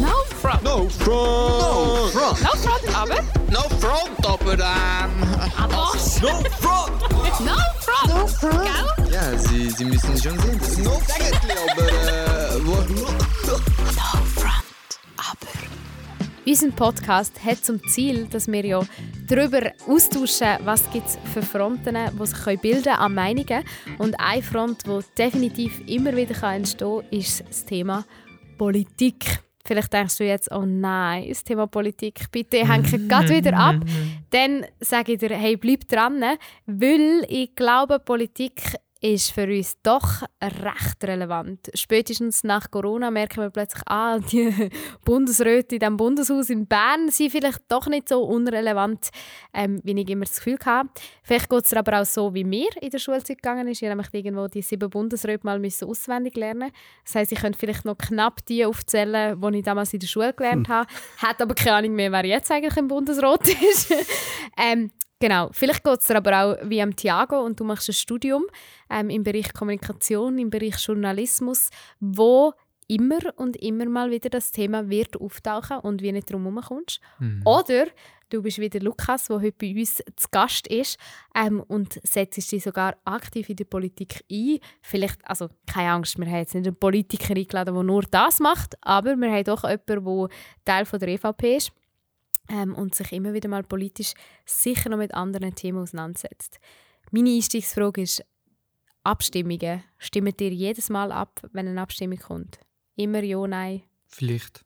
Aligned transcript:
No 0.00 0.12
front. 0.40 0.62
No 0.62 0.88
front! 0.88 1.60
No 1.60 2.08
front! 2.12 2.42
No 2.42 2.50
front, 2.50 2.96
aber. 2.96 3.22
No 3.50 3.62
front, 3.80 4.26
aber 4.26 4.52
ähm... 4.52 5.10
Aber. 5.56 5.76
No 5.76 5.88
front! 5.94 7.00
No 7.40 7.56
front. 7.80 8.08
No 8.08 8.26
front! 8.26 8.98
Gell? 8.98 9.12
Ja, 9.12 9.38
Sie, 9.38 9.70
Sie 9.70 9.84
müssen 9.84 10.16
schon 10.20 10.38
sehen, 10.38 10.58
das 10.58 10.68
ist 10.70 10.78
no 10.78 10.92
eigentlich, 10.92 11.58
aber 11.72 11.88
äh... 11.88 12.66
Wo, 12.66 12.72
No 12.72 13.16
front, 14.34 15.00
aber. 15.16 15.52
Unser 16.46 16.70
Podcast 16.72 17.32
hat 17.44 17.64
zum 17.64 17.80
Ziel, 17.88 18.26
dass 18.26 18.46
wir 18.48 18.64
ja 18.64 18.80
darüber 19.28 19.72
austauschen, 19.88 20.58
was 20.64 20.82
es 20.94 21.18
für 21.32 21.42
Fronten, 21.42 21.96
die 21.96 22.26
sich 22.26 22.60
bilden 22.60 22.92
an 22.92 23.14
Meinungen. 23.14 23.64
Und 23.98 24.20
eine 24.20 24.42
Front, 24.42 24.86
die 24.86 25.00
definitiv 25.16 25.80
immer 25.86 26.14
wieder 26.14 26.40
entstehen 26.42 27.00
kann, 27.00 27.18
ist 27.18 27.42
das 27.48 27.64
Thema 27.64 28.04
Politik. 28.58 29.45
Vielleicht 29.66 29.92
denkst 29.92 30.16
du 30.18 30.24
jetzt, 30.24 30.50
oh 30.52 30.64
nein, 30.64 31.26
das 31.28 31.42
Thema 31.42 31.66
Politik, 31.66 32.30
bitte 32.30 32.66
hängt 32.66 32.90
gerade 33.08 33.28
wieder 33.28 33.56
ab. 33.56 33.76
Dann 34.30 34.64
sage 34.80 35.12
ich 35.12 35.18
dir, 35.18 35.30
hey, 35.30 35.56
bleib 35.56 35.88
dran, 35.88 36.22
weil 36.66 37.24
ich 37.28 37.54
glaube, 37.54 37.98
Politik 37.98 38.76
ist 39.14 39.30
für 39.30 39.44
uns 39.44 39.80
doch 39.82 40.22
recht 40.42 41.04
relevant. 41.04 41.70
Spätestens 41.74 42.42
nach 42.42 42.70
Corona 42.70 43.10
merken 43.10 43.40
wir 43.40 43.50
plötzlich, 43.50 43.82
ah, 43.86 44.18
die 44.18 44.70
Bundesräte 45.04 45.76
in 45.76 45.78
diesem 45.80 45.96
Bundeshaus 45.96 46.50
in 46.50 46.66
Bern 46.66 47.10
sind 47.10 47.30
vielleicht 47.30 47.60
doch 47.68 47.86
nicht 47.86 48.08
so 48.08 48.22
unrelevant, 48.24 49.10
ähm, 49.54 49.80
wie 49.84 50.00
ich 50.00 50.10
immer 50.10 50.24
das 50.24 50.36
Gefühl 50.36 50.58
hatte. 50.64 50.90
Vielleicht 51.22 51.48
geht 51.48 51.64
es 51.64 51.74
aber 51.74 52.00
auch 52.00 52.04
so, 52.04 52.34
wie 52.34 52.44
mir 52.44 52.68
in 52.80 52.90
der 52.90 52.98
Schulzeit 52.98 53.42
gegangen 53.42 53.68
ist. 53.68 53.80
Ich 53.80 53.88
habe 53.88 53.96
nämlich 53.96 54.12
irgendwo 54.12 54.48
die 54.48 54.62
sieben 54.62 54.90
Bundesräte 54.90 55.46
mal 55.46 55.58
müssen 55.58 55.88
auswendig 55.88 56.34
lernen 56.36 56.72
Das 57.04 57.14
heisst, 57.14 57.32
ich 57.32 57.40
könnte 57.40 57.58
vielleicht 57.58 57.84
noch 57.84 57.96
knapp 57.96 58.44
die 58.46 58.64
aufzählen, 58.64 59.40
die 59.40 59.58
ich 59.58 59.64
damals 59.64 59.92
in 59.92 60.00
der 60.00 60.08
Schule 60.08 60.32
gelernt 60.32 60.68
habe. 60.68 60.90
Hat 61.18 61.40
aber 61.40 61.54
keine 61.54 61.76
Ahnung 61.76 61.94
mehr, 61.94 62.10
wer 62.10 62.24
jetzt 62.24 62.50
eigentlich 62.50 62.76
im 62.76 62.88
Bundesrat 62.88 63.46
ist. 63.70 63.94
ähm, 64.58 64.90
Genau, 65.18 65.48
vielleicht 65.52 65.82
geht 65.82 66.00
es 66.00 66.06
dir 66.06 66.16
aber 66.16 66.44
auch 66.44 66.56
wie 66.64 66.82
am 66.82 66.94
Thiago 66.94 67.40
und 67.40 67.58
du 67.58 67.64
machst 67.64 67.88
ein 67.88 67.94
Studium 67.94 68.44
ähm, 68.90 69.08
im 69.08 69.22
Bereich 69.22 69.52
Kommunikation, 69.54 70.38
im 70.38 70.50
Bereich 70.50 70.76
Journalismus, 70.78 71.70
wo 72.00 72.52
immer 72.86 73.18
und 73.36 73.56
immer 73.56 73.86
mal 73.86 74.10
wieder 74.10 74.28
das 74.28 74.52
Thema 74.52 74.88
wird 74.88 75.20
auftauchen 75.20 75.78
und 75.78 76.02
wie 76.02 76.12
nicht 76.12 76.30
drum 76.30 76.44
herumkommst. 76.44 77.00
Mhm. 77.18 77.42
Oder 77.44 77.86
du 78.28 78.42
bist 78.42 78.58
wieder 78.58 78.80
Lukas, 78.80 79.26
der 79.26 79.40
heute 79.40 79.56
bei 79.58 79.74
uns 79.74 80.02
zu 80.16 80.28
Gast 80.30 80.66
ist 80.66 80.98
ähm, 81.34 81.60
und 81.66 81.98
setzt 82.02 82.52
dich 82.52 82.62
sogar 82.62 82.96
aktiv 83.04 83.48
in 83.48 83.56
die 83.56 83.64
Politik 83.64 84.22
ein. 84.30 84.58
Vielleicht, 84.82 85.18
also 85.28 85.48
keine 85.66 85.92
Angst, 85.92 86.18
wir 86.18 86.26
haben 86.26 86.36
jetzt 86.36 86.54
nicht 86.54 86.66
einen 86.66 86.76
Politiker 86.76 87.34
eingeladen, 87.34 87.74
der 87.74 87.82
nur 87.82 88.02
das 88.02 88.38
macht, 88.38 88.74
aber 88.82 89.16
wir 89.16 89.32
haben 89.32 89.44
doch 89.44 89.64
jemanden, 89.64 90.04
der 90.04 90.28
Teil 90.64 90.84
von 90.84 90.98
der 91.00 91.08
EVP 91.08 91.56
ist 91.56 91.72
ähm, 92.48 92.74
und 92.74 92.94
sich 92.94 93.12
immer 93.12 93.32
wieder 93.32 93.48
mal 93.48 93.62
politisch 93.62 94.14
sicher 94.44 94.90
noch 94.90 94.98
mit 94.98 95.14
anderen 95.14 95.54
Themen 95.54 95.78
auseinandersetzt. 95.78 96.58
Meine 97.10 97.30
Einstiegsfrage 97.30 98.02
ist, 98.02 98.24
Abstimmungen. 99.06 99.84
Stimmt 99.98 100.40
ihr 100.40 100.50
jedes 100.50 100.90
Mal 100.90 101.12
ab, 101.12 101.40
wenn 101.52 101.68
eine 101.68 101.80
Abstimmung 101.80 102.18
kommt? 102.18 102.58
Immer 102.96 103.22
ja, 103.22 103.46
nein? 103.46 103.82
Vielleicht. 104.08 104.64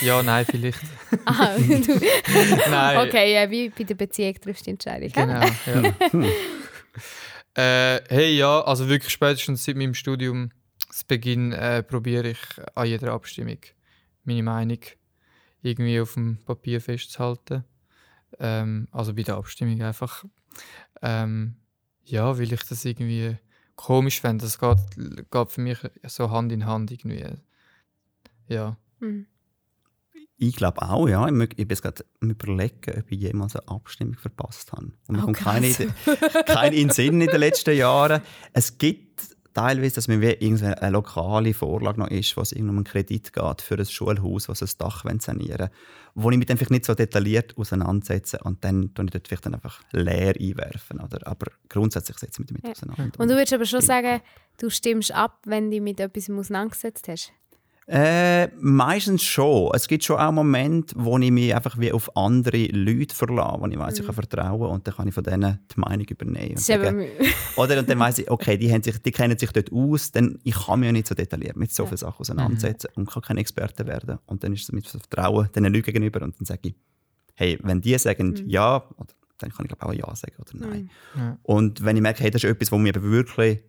Ja, 0.00 0.22
nein, 0.22 0.44
vielleicht. 0.44 0.80
ah, 1.24 1.56
du. 1.56 2.00
nein. 2.70 3.08
Okay, 3.08 3.34
äh, 3.34 3.50
wie 3.50 3.68
bei 3.70 3.84
der 3.84 3.94
Beziehung 3.94 4.34
triffst 4.34 4.62
du 4.62 4.64
die 4.64 4.70
Entscheidung. 4.70 5.10
Genau, 5.10 5.40
ja. 7.56 7.94
äh, 7.96 8.00
hey, 8.08 8.36
ja, 8.36 8.60
also 8.62 8.88
wirklich 8.88 9.12
spätestens 9.12 9.64
seit 9.64 9.76
meinem 9.76 9.94
Studium, 9.94 10.50
Beginn, 11.08 11.52
äh, 11.52 11.82
probiere 11.82 12.30
ich 12.30 12.38
an 12.74 12.86
jeder 12.86 13.12
Abstimmung 13.12 13.58
meine 14.24 14.42
Meinung 14.42 14.78
irgendwie 15.62 16.00
auf 16.00 16.14
dem 16.14 16.38
Papier 16.44 16.80
festzuhalten. 16.80 17.64
Ähm, 18.38 18.88
also 18.92 19.14
bei 19.14 19.22
der 19.22 19.36
Abstimmung 19.36 19.80
einfach. 19.82 20.24
Ähm, 21.02 21.56
ja, 22.04 22.38
weil 22.38 22.52
ich 22.52 22.62
das 22.64 22.84
irgendwie 22.84 23.36
komisch 23.74 24.20
fände. 24.20 24.44
Das 24.44 24.58
geht, 24.58 25.30
geht 25.30 25.50
für 25.50 25.60
mich 25.60 25.78
so 26.04 26.30
Hand 26.30 26.52
in 26.52 26.66
Hand 26.66 26.90
irgendwie. 26.90 27.24
Ja. 28.48 28.76
Mhm. 29.00 29.26
Ich 30.38 30.56
glaube 30.56 30.82
auch, 30.82 31.08
ja. 31.08 31.26
Ich, 31.28 31.56
bin 31.56 31.68
jetzt 31.68 31.82
gerade 31.82 32.04
überlegen, 32.20 32.98
ob 32.98 33.10
ich 33.10 33.20
jemals 33.20 33.56
eine 33.56 33.68
Abstimmung 33.68 34.16
verpasst 34.16 34.72
habe. 34.72 34.92
Und 35.06 35.16
mir 35.16 35.22
oh, 35.22 35.24
kommt 35.26 35.38
keine, 35.38 35.72
keine 36.46 36.76
in 36.76 36.90
Sinn 36.90 37.20
in 37.20 37.28
den 37.28 37.40
letzten 37.40 37.74
Jahren. 37.74 38.20
Es 38.52 38.76
gibt 38.76 39.35
teilweise, 39.56 39.94
dass 39.94 40.08
man 40.08 40.20
wie 40.20 40.26
irgendeine 40.26 40.90
lokale 40.90 41.54
Vorlage 41.54 41.98
noch 41.98 42.08
ist, 42.08 42.36
was 42.36 42.52
um 42.52 42.68
einen 42.68 42.84
Kredit 42.84 43.32
geht 43.32 43.62
für 43.62 43.78
ein 43.78 43.86
Schulhaus, 43.86 44.50
was 44.50 44.62
ein 44.62 44.68
Dach 44.78 45.04
sanieren 45.18 45.58
wollen, 45.58 45.70
wo 46.14 46.30
ich 46.30 46.36
mich 46.36 46.46
dann 46.46 46.58
vielleicht 46.58 46.72
nicht 46.72 46.84
so 46.84 46.94
detailliert 46.94 47.56
auseinandersetze 47.56 48.38
und 48.44 48.62
dann 48.64 48.92
tue 48.92 49.06
ich 49.06 49.10
dort 49.12 49.28
vielleicht 49.28 49.46
dann 49.46 49.54
einfach 49.54 49.80
leer 49.92 50.34
einwerfen. 50.38 51.00
Oder? 51.00 51.26
Aber 51.26 51.46
grundsätzlich 51.70 52.18
setze 52.18 52.42
ich 52.42 52.50
mich 52.50 52.60
damit 52.60 52.64
ja. 52.64 52.70
auseinander. 52.72 53.18
Und 53.18 53.28
du 53.28 53.34
würdest 53.34 53.54
aber 53.54 53.64
schon 53.64 53.80
sagen, 53.80 54.20
du 54.58 54.68
stimmst 54.68 55.12
ab, 55.12 55.38
wenn 55.46 55.64
du 55.64 55.70
dich 55.70 55.80
mit 55.80 56.00
etwas 56.00 56.28
auseinandergesetzt 56.28 57.08
hast? 57.08 57.32
Äh, 57.88 58.48
meistens 58.58 59.22
schon. 59.22 59.70
Es 59.72 59.86
gibt 59.86 60.02
schon 60.02 60.18
auch 60.18 60.32
Momente, 60.32 60.92
wo 60.98 61.16
ich 61.18 61.30
mich 61.30 61.54
einfach 61.54 61.78
wie 61.78 61.92
auf 61.92 62.16
andere 62.16 62.66
Leute 62.66 63.14
verlasse, 63.14 63.60
wo 63.60 63.66
ich 63.66 63.78
weiß, 63.78 63.94
mhm. 63.94 64.00
ich 64.00 64.06
kann 64.06 64.14
vertrauen 64.14 64.70
und 64.70 64.86
dann 64.86 64.94
kann 64.94 65.06
ich 65.06 65.14
von 65.14 65.22
denen 65.22 65.60
die 65.72 65.80
Meinung 65.80 66.04
übernehmen. 66.04 66.50
Und 66.50 66.60
sagen, 66.60 67.06
oder 67.56 67.78
und 67.78 67.88
dann 67.88 67.98
weiß 68.00 68.18
ich, 68.18 68.30
okay, 68.30 68.58
die, 68.58 68.72
haben 68.72 68.82
sich, 68.82 68.98
die 68.98 69.12
kennen 69.12 69.38
sich 69.38 69.52
dort 69.52 69.70
aus, 69.72 70.10
dann 70.10 70.40
ich 70.42 70.54
kann 70.54 70.80
mich 70.80 70.88
ja 70.88 70.92
nicht 70.92 71.06
so 71.06 71.14
detailliert 71.14 71.56
mit 71.56 71.72
so 71.72 71.86
vielen 71.86 71.98
Sachen 71.98 72.20
auseinandersetzen 72.20 72.88
mhm. 72.96 73.02
und 73.02 73.10
kann 73.10 73.22
kein 73.22 73.38
Experte 73.38 73.86
werden. 73.86 74.18
Und 74.26 74.42
dann 74.42 74.52
ist 74.52 74.64
es 74.64 74.72
mit 74.72 74.88
Vertrauen 74.88 75.48
den 75.54 75.64
Leuten 75.64 75.82
gegenüber 75.82 76.22
und 76.22 76.40
dann 76.40 76.44
sage 76.44 76.70
ich, 76.70 76.74
hey, 77.34 77.56
wenn 77.62 77.80
die 77.80 77.96
sagen 77.98 78.30
mhm. 78.30 78.48
ja, 78.48 78.82
dann 79.38 79.50
kann 79.50 79.66
ich 79.66 79.78
glaube 79.78 79.86
auch 79.86 79.92
ja 79.92 80.12
sagen 80.16 80.34
oder 80.40 80.66
nein. 80.66 80.90
Mhm. 81.14 81.36
Und 81.44 81.84
wenn 81.84 81.94
ich 81.94 82.02
merke, 82.02 82.24
hey, 82.24 82.32
das 82.32 82.42
ist 82.42 82.50
etwas, 82.50 82.72
was 82.72 82.80
mich 82.80 83.00
wirklich 83.00 83.62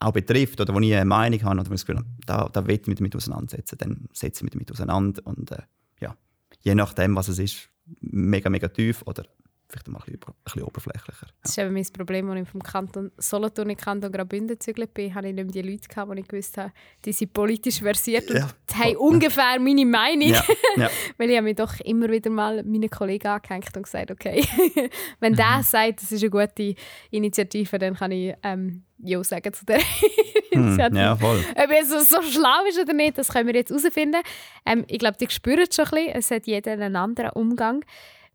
auch 0.00 0.12
betrifft 0.12 0.60
oder 0.60 0.74
wo 0.74 0.80
ich 0.80 0.94
eine 0.94 1.04
Meinung 1.04 1.42
habe 1.42 1.60
oder 1.60 1.70
wo 1.70 1.74
ich 1.74 1.80
das 1.80 1.86
Gefühl 1.86 1.98
habe, 1.98 2.08
da, 2.26 2.48
da 2.52 2.66
will 2.66 2.80
ich 2.80 2.86
mich 2.86 2.96
damit 2.96 3.14
auseinandersetzen, 3.14 3.78
dann 3.78 4.08
setze 4.12 4.38
ich 4.38 4.42
mich 4.44 4.52
damit 4.52 4.72
auseinander 4.72 5.22
und 5.24 5.52
äh, 5.52 5.62
ja, 6.00 6.16
je 6.62 6.74
nachdem, 6.74 7.14
was 7.16 7.28
es 7.28 7.38
ist, 7.38 7.68
mega, 8.00 8.48
mega 8.50 8.68
tief 8.68 9.02
oder 9.06 9.24
vielleicht 9.70 9.88
mal 9.88 10.02
ein 10.06 10.18
bisschen, 10.44 10.62
oberflächlicher. 10.62 11.26
Ja. 11.26 11.32
Das 11.42 11.52
ist 11.52 11.58
eben 11.58 11.72
mein 11.72 11.86
Problem, 11.92 12.30
als 12.30 12.42
ich 12.42 12.48
vom 12.48 12.62
Kanton 12.62 13.10
Solothurn 13.16 13.70
in 13.70 13.76
Kanton 13.76 14.10
Graubünden 14.10 14.58
gezügelt 14.58 14.92
bin, 14.92 15.14
hatte 15.14 15.28
ich 15.28 15.34
nicht 15.34 15.44
mehr 15.44 15.62
die 15.62 15.70
Leute, 15.70 15.88
gehabt, 15.88 16.12
die 16.12 16.20
ich 16.20 16.28
gewusst 16.28 16.58
habe, 16.58 16.72
die 17.04 17.12
sind 17.12 17.32
politisch 17.32 17.80
versiert 17.80 18.30
und 18.30 18.36
ja. 18.36 18.48
haben 18.74 18.96
ungefähr 18.96 19.58
meine 19.60 19.86
Meinung. 19.86 20.28
Ja. 20.28 20.44
Ja. 20.76 20.90
Weil 21.18 21.30
ich 21.30 21.36
habe 21.36 21.44
mich 21.44 21.56
doch 21.56 21.78
immer 21.80 22.08
wieder 22.10 22.30
mal 22.30 22.62
meinen 22.64 22.90
Kollegen 22.90 23.28
angehängt 23.28 23.76
und 23.76 23.84
gesagt, 23.84 24.10
okay, 24.10 24.44
wenn 25.20 25.32
mhm. 25.32 25.36
der 25.36 25.62
sagt, 25.62 26.02
das 26.02 26.12
ist 26.12 26.22
eine 26.22 26.30
gute 26.30 26.74
Initiative, 27.10 27.78
dann 27.78 27.94
kann 27.94 28.10
ich 28.10 28.34
ähm, 28.42 28.84
Ja 28.98 29.22
sagen 29.22 29.52
zu 29.52 29.64
der 29.64 29.80
Initiative. 30.50 30.86
Hm, 30.88 30.96
ja, 30.96 31.16
voll. 31.16 31.38
Ob 31.54 31.70
es 31.70 31.90
so, 31.90 31.98
so 32.00 32.22
schlau 32.22 32.64
ist 32.68 32.78
oder 32.80 32.92
nicht, 32.92 33.18
das 33.18 33.28
können 33.28 33.46
wir 33.46 33.54
jetzt 33.54 33.70
herausfinden. 33.70 34.20
Ähm, 34.66 34.84
ich 34.88 34.98
glaube, 34.98 35.16
die 35.18 35.28
spüren 35.30 35.66
es 35.68 35.74
schon 35.74 35.86
ein 35.86 35.90
bisschen. 35.90 36.14
Es 36.14 36.30
hat 36.30 36.46
jeder 36.46 36.72
einen 36.72 36.96
anderen 36.96 37.30
Umgang 37.30 37.84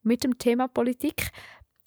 mit 0.06 0.24
dem 0.24 0.38
Thema 0.38 0.68
Politik. 0.68 1.32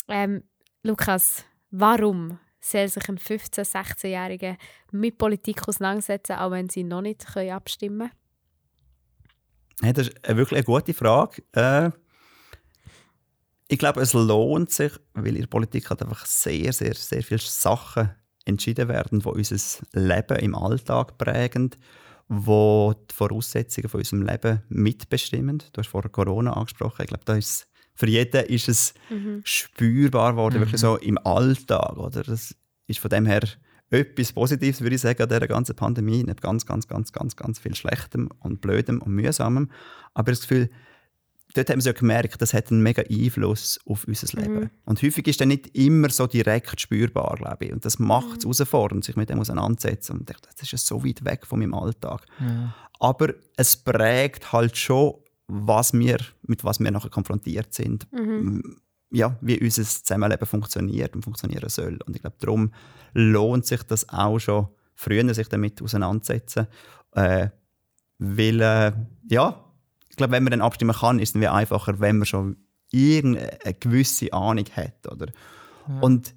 Ähm, 0.09 0.43
Lukas, 0.83 1.45
warum 1.71 2.39
soll 2.61 2.89
sich 2.89 3.09
ein 3.09 3.19
15-, 3.19 3.65
16-Jähriger 3.65 4.57
mit 4.93 5.17
Politik 5.17 5.67
auseinandersetzen, 5.69 6.37
auch 6.37 6.51
wenn 6.51 6.69
sie 6.69 6.85
noch 6.85 7.03
nicht 7.03 7.25
abstimmen 7.37 8.11
können? 9.81 9.95
das 9.95 10.09
ist 10.09 10.29
wirklich 10.29 10.59
eine 10.59 10.65
gute 10.65 10.93
Frage. 10.93 11.43
Äh, 11.53 11.91
ich 13.69 13.79
glaube, 13.79 14.01
es 14.01 14.13
lohnt 14.13 14.73
sich, 14.73 14.93
weil 15.15 15.37
in 15.37 15.43
der 15.43 15.47
Politik 15.47 15.89
hat 15.91 16.03
einfach 16.03 16.27
sehr, 16.27 16.73
sehr, 16.73 16.95
sehr 16.95 17.23
viele 17.23 17.39
Sachen 17.39 18.11
entschieden 18.45 18.89
werden, 18.89 19.21
die 19.21 19.29
unser 19.29 19.85
Leben 19.93 20.39
im 20.39 20.55
Alltag 20.55 21.19
prägen, 21.19 21.71
die 22.29 22.35
die 22.35 23.15
Voraussetzungen 23.15 23.89
von 23.89 24.01
unserem 24.01 24.23
Leben 24.23 24.63
mitbestimmen. 24.69 25.63
Du 25.73 25.81
hast 25.81 25.89
vorher 25.89 26.11
Corona 26.11 26.55
angesprochen. 26.55 27.03
Ich 27.03 27.09
glaube, 27.09 27.25
da 27.25 27.37
ist 27.37 27.69
für 27.99 28.07
jeden 28.07 28.45
ist 28.47 28.69
es 28.69 28.95
mhm. 29.11 29.41
spürbar 29.43 30.33
geworden, 30.33 30.59
mhm. 30.59 30.61
wirklich 30.61 30.81
so 30.81 30.97
im 30.99 31.19
Alltag. 31.19 31.97
Oder? 31.97 32.23
Das 32.23 32.55
ist 32.87 33.01
von 33.01 33.11
dem 33.11 33.27
her 33.27 33.43
etwas 33.91 34.33
Positives, 34.33 34.81
würde 34.83 34.95
ich 34.95 35.01
sagen, 35.01 35.21
an 35.21 35.29
dieser 35.29 35.49
ganzen 35.49 35.75
Pandemie. 35.75 36.23
Nicht 36.23 36.41
ganz, 36.41 36.65
ganz, 36.65 36.87
ganz, 36.87 37.11
ganz, 37.13 37.35
ganz 37.35 37.59
viel 37.59 37.75
Schlechtem 37.75 38.29
und 38.39 38.61
Blödem 38.61 39.03
und 39.03 39.15
Mühsamem. 39.15 39.73
Aber 40.15 40.31
das 40.31 40.43
Gefühl, 40.43 40.71
dort 41.55 41.71
haben 41.71 41.81
wir 41.81 41.87
ja 41.87 41.93
gemerkt, 41.93 42.41
das 42.41 42.55
hat 42.55 42.71
einen 42.71 42.85
mega 42.85 43.03
Einfluss 43.03 43.81
auf 43.85 44.07
unser 44.07 44.41
Leben. 44.41 44.61
Mhm. 44.61 44.71
Und 44.85 45.03
häufig 45.03 45.27
ist 45.27 45.41
das 45.41 45.49
nicht 45.49 45.77
immer 45.77 46.11
so 46.11 46.29
direkt 46.29 46.81
spürbar, 46.81 47.35
glaube 47.37 47.65
ich. 47.65 47.73
Und 47.73 47.85
das 47.85 47.99
macht 47.99 48.39
es 48.39 48.45
mhm. 48.45 48.53
herausfordernd, 48.53 49.05
sich 49.05 49.17
mit 49.17 49.29
dem 49.29 49.41
auseinanderzusetzen. 49.41 50.15
Und 50.15 50.31
ich 50.31 50.37
dachte, 50.37 50.51
das 50.53 50.63
ist 50.63 50.71
ja 50.71 50.79
so 50.79 51.05
weit 51.05 51.25
weg 51.25 51.47
von 51.47 51.59
meinem 51.59 51.75
Alltag. 51.75 52.25
Ja. 52.39 52.77
Aber 53.01 53.35
es 53.57 53.77
prägt 53.77 54.53
halt 54.53 54.77
schon 54.77 55.15
was 55.49 55.93
wir, 55.93 56.19
mit 56.43 56.65
was 56.65 56.79
wir 56.79 56.91
nachher 56.91 57.11
konfrontiert 57.11 57.75
sind. 57.75 58.11
Mhm. 58.13 58.77
Ja, 59.11 59.39
wie 59.41 59.59
unser 59.59 59.85
Zusammenleben 59.85 60.47
funktioniert 60.47 61.17
und 61.17 61.23
funktionieren 61.23 61.69
soll. 61.71 61.99
Und 62.07 62.15
ich 62.15 62.21
glaube, 62.21 62.37
darum 62.39 62.73
lohnt 63.15 63.65
sich 63.65 63.83
das 63.83 64.09
auch 64.11 64.39
schon 64.39 64.69
früher, 64.95 65.33
sich 65.33 65.49
damit 65.49 65.81
auseinandersetzen. 65.81 66.67
Äh, 67.13 67.49
weil, 68.19 68.61
äh, 68.61 68.93
ja, 69.31 69.65
glaube, 70.19 70.33
wenn 70.33 70.43
man 70.43 70.51
dann 70.51 70.61
abstimmen 70.61 70.95
kann, 70.95 71.19
ist 71.19 71.35
es 71.35 71.41
dann 71.41 71.51
einfacher, 71.51 71.99
wenn 72.01 72.19
man 72.19 72.27
schon 72.27 72.57
irgendeine 72.91 73.75
gewisse 73.81 74.33
Ahnung 74.35 74.67
hat. 74.77 75.11
Oder? 75.11 75.29
Und 76.03 76.35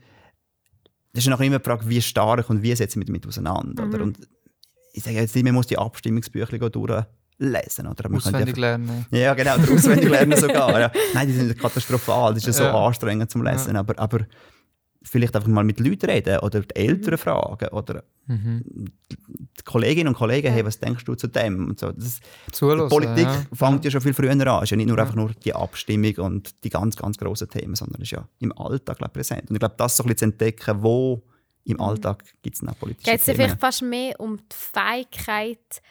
das 1.12 1.26
ist 1.26 1.30
noch 1.30 1.42
immer 1.42 1.60
die 1.60 1.66
Frage, 1.66 1.90
wie 1.90 2.02
stark 2.02 2.50
und 2.50 2.64
wie 2.64 2.74
setze 2.74 2.94
ich 2.94 2.96
mich 2.98 3.08
damit 3.08 3.28
auseinander. 3.28 3.86
Oder? 3.86 4.02
Und 4.02 4.20
ich 4.94 5.04
sage 5.04 5.18
jetzt 5.18 5.36
nicht, 5.36 5.44
man 5.44 5.56
muss 5.56 5.68
die 5.68 5.78
Abstimmungsbücher 5.78 6.70
durchlesen. 6.70 7.06
Oder? 7.42 8.10
Man 8.10 8.18
Auswendig 8.18 8.58
lernen. 8.58 9.06
ja, 9.12 9.34
genau, 9.34 9.56
oder 9.56 9.74
auswendig 9.74 10.10
lernen 10.16 10.38
sogar. 10.38 10.80
Ja. 10.80 10.92
Nein, 11.14 11.28
die 11.28 11.34
sind 11.34 11.58
katastrophal, 11.58 12.34
das 12.34 12.44
ist 12.44 12.48
ja 12.48 12.54
so 12.54 12.64
Ja. 12.64 12.86
anstrengend 12.86 13.32
zum 13.32 13.44
Lesen. 13.44 13.76
Aber, 13.76 13.98
aber 13.98 14.26
vielleicht 15.04 15.36
einfach 15.36 15.50
mal 15.50 15.64
mit 15.64 15.80
Leuten 15.80 16.10
reden 16.10 16.40
oder 16.40 16.62
die 16.62 16.76
Eltern 16.76 17.18
fragen 17.18 17.68
oder 17.70 18.04
die 18.28 19.64
Kolleginnen 19.66 20.10
und 20.10 20.16
Kollegen, 20.16 20.54
hey, 20.54 20.64
was 20.64 20.80
denkst 20.80 21.04
du 21.04 21.16
zu 21.16 21.28
dem? 21.28 21.68
Und 21.70 21.80
so. 21.80 21.92
Das, 21.92 22.20
Zuhören, 22.52 22.88
die 22.88 22.96
Politik 22.96 23.26
ja. 23.26 23.44
fängt 23.52 23.84
ja 23.84 23.92
schon 23.92 24.02
viel 24.02 24.14
früher 24.14 24.32
an. 24.32 24.40
Es 24.40 24.64
ist 24.64 24.70
ja 24.72 24.78
nicht 24.78 24.88
nur 24.88 24.98
einfach 25.00 25.16
nur 25.16 25.32
die 25.34 25.54
Abstimmung 25.54 26.16
und 26.18 26.64
die 26.64 26.70
ganz, 26.70 26.96
ganz 26.96 27.18
grossen 27.18 27.50
Themen, 27.50 27.76
sondern 27.76 28.02
es 28.02 28.08
ist 28.08 28.12
ja 28.12 28.28
im 28.40 28.58
Alltag 28.58 29.00
glaub, 29.00 29.12
präsent. 29.12 29.50
Und 29.50 29.56
ich 29.56 29.60
glaube, 29.60 29.76
das 29.78 29.98
so 29.98 30.04
ein 30.04 30.08
bisschen 30.08 30.18
zu 30.18 30.26
entdecken, 30.46 30.84
wo 30.84 31.24
im 31.66 31.80
Alltag 31.82 32.24
gibt 32.42 32.56
es 32.56 32.62
noch 32.62 32.78
politische 32.78 33.10
Geht 33.12 33.20
es 33.20 33.26
vielleicht 33.26 33.60
fast 33.60 33.82
mehr 33.82 34.20
um 34.20 34.38
die 34.38 34.44
Fähigkeit, 34.56 35.82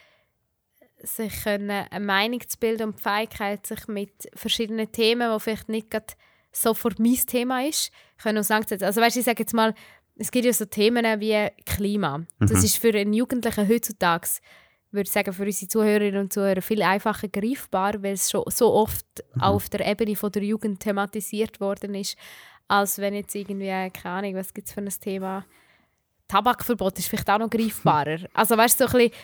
sich 1.03 1.43
können 1.43 1.69
eine 1.89 2.05
Meinung 2.05 2.41
zu 2.47 2.57
bilden 2.59 2.83
und 2.89 2.99
die 2.99 3.03
Fähigkeit, 3.03 3.65
sich 3.65 3.87
mit 3.87 4.11
verschiedenen 4.35 4.91
Themen, 4.91 5.31
die 5.33 5.39
vielleicht 5.39 5.69
nicht 5.69 5.89
gerade 5.89 6.13
sofort 6.51 6.99
mein 6.99 7.15
Thema 7.15 7.63
ist, 7.65 7.91
können 8.21 8.37
auseinandersetzen. 8.39 8.85
Also 8.85 9.01
weißt, 9.01 9.15
du, 9.15 9.19
ich 9.21 9.25
sage 9.25 9.39
jetzt 9.43 9.53
mal, 9.53 9.73
es 10.17 10.29
gibt 10.31 10.45
ja 10.45 10.53
so 10.53 10.65
Themen 10.65 11.19
wie 11.19 11.47
Klima. 11.65 12.23
Das 12.39 12.51
Mhm. 12.51 12.57
ist 12.65 12.77
für 12.77 12.93
einen 12.93 13.13
Jugendlichen 13.13 13.67
heutzutage, 13.67 14.27
würde 14.91 15.07
ich 15.07 15.11
sagen, 15.11 15.31
für 15.33 15.43
unsere 15.43 15.69
Zuhörerinnen 15.69 16.19
und 16.19 16.33
Zuhörer 16.33 16.61
viel 16.61 16.81
einfacher 16.81 17.29
greifbar, 17.29 18.03
weil 18.03 18.13
es 18.13 18.29
schon 18.29 18.43
so 18.47 18.73
oft 18.73 19.05
Mhm. 19.35 19.41
auf 19.41 19.69
der 19.69 19.87
Ebene 19.87 20.15
von 20.15 20.31
der 20.31 20.43
Jugend 20.43 20.81
thematisiert 20.81 21.59
worden 21.61 21.95
ist, 21.95 22.17
als 22.67 22.97
wenn 22.99 23.13
jetzt 23.15 23.33
irgendwie, 23.33 23.67
keine 23.91 24.15
Ahnung, 24.15 24.35
was 24.35 24.53
gibt 24.53 24.67
es 24.67 24.73
für 24.73 24.81
ein 24.81 24.89
Thema, 24.89 25.45
Tabakverbot 26.27 26.97
ist 26.99 27.07
vielleicht 27.09 27.29
auch 27.29 27.39
noch 27.39 27.49
greifbarer. 27.49 28.19
Also 28.33 28.55
weißt 28.57 28.79
du, 28.79 28.87
so 28.87 28.97
ein 28.97 29.09
bisschen, 29.09 29.21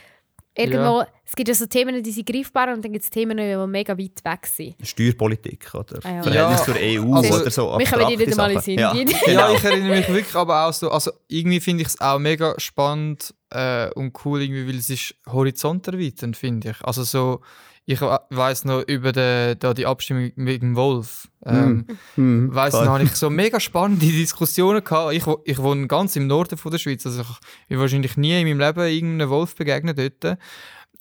irgendwo, 0.58 1.04
es 1.26 1.36
gibt 1.36 1.48
ja 1.50 1.54
so 1.56 1.66
Themen, 1.68 2.02
die 2.02 2.12
sind 2.12 2.26
greifbar 2.28 2.74
und 2.74 2.84
dann 2.84 2.92
gibt 2.92 3.04
es 3.04 3.10
Themen, 3.10 3.38
die 3.38 3.56
mega 3.68 3.98
weit 3.98 4.24
weg 4.24 4.46
sind. 4.48 4.76
Steuerpolitik 4.82 5.74
oder 5.74 6.00
Ah, 6.04 6.16
ja. 6.16 6.24
Verhältnis 6.24 6.60
Ja, 6.60 6.66
zur 6.66 6.76
EU 6.76 7.14
also- 7.16 7.42
oder 7.42 7.52
so. 7.52 7.62
Wir 7.78 7.86
kommen 7.86 8.02
abstrakte 8.04 8.18
nicht 8.26 8.38
mal 8.38 8.52
in 8.52 8.60
den 8.62 8.80
Ja. 8.80 8.92
Sinn. 8.94 9.08
Ja, 9.28 9.52
ich 9.54 9.64
erinnere 9.64 9.96
mich 9.98 10.08
wirklich 10.10 10.36
aber 10.36 10.66
auch 10.68 10.74
so, 10.74 10.90
also 10.92 11.12
irgendwie 11.28 11.60
finde 11.60 11.84
ich 11.84 11.90
es 11.90 12.02
auch 12.02 12.20
mega 12.20 12.54
spannend 12.60 13.34
äh, 13.52 13.90
und 13.94 14.14
cool, 14.26 14.42
irgendwie, 14.42 14.68
weil 14.68 14.76
es 14.78 14.90
ist 14.90 15.16
horizonterweiternd, 15.62 16.36
finde 16.38 16.72
ich. 16.72 16.82
Also 16.84 17.04
so, 17.04 17.42
ich 17.90 18.02
weiß 18.02 18.66
noch 18.66 18.82
über 18.86 19.14
die, 19.14 19.58
da 19.58 19.74
die 19.74 19.86
Abstimmung 19.86 20.32
dem 20.36 20.76
Wolf. 20.76 21.30
Ähm, 21.46 21.86
Hm, 22.16 22.54
weiss 22.54 22.76
voll. 22.76 22.86
noch, 22.86 22.92
habe 22.96 23.04
ich 23.06 23.16
so 23.16 23.30
mega 23.44 23.60
spannende 23.62 24.06
Diskussionen 24.06 24.84
gehabt. 24.84 25.14
Ich, 25.14 25.26
wo- 25.26 25.42
ich 25.46 25.58
wohne 25.58 25.88
ganz 25.88 26.16
im 26.18 26.28
Norden 26.28 26.58
von 26.58 26.72
der 26.72 26.80
Schweiz, 26.80 27.06
also 27.06 27.22
ich 27.22 27.68
bin 27.70 27.80
wahrscheinlich 27.80 28.18
nie 28.18 28.40
in 28.42 28.46
meinem 28.48 28.60
Leben 28.60 28.88
irgendeinem 28.88 29.30
Wolf 29.30 29.56
begegnet 29.56 29.98
dort. 29.98 30.38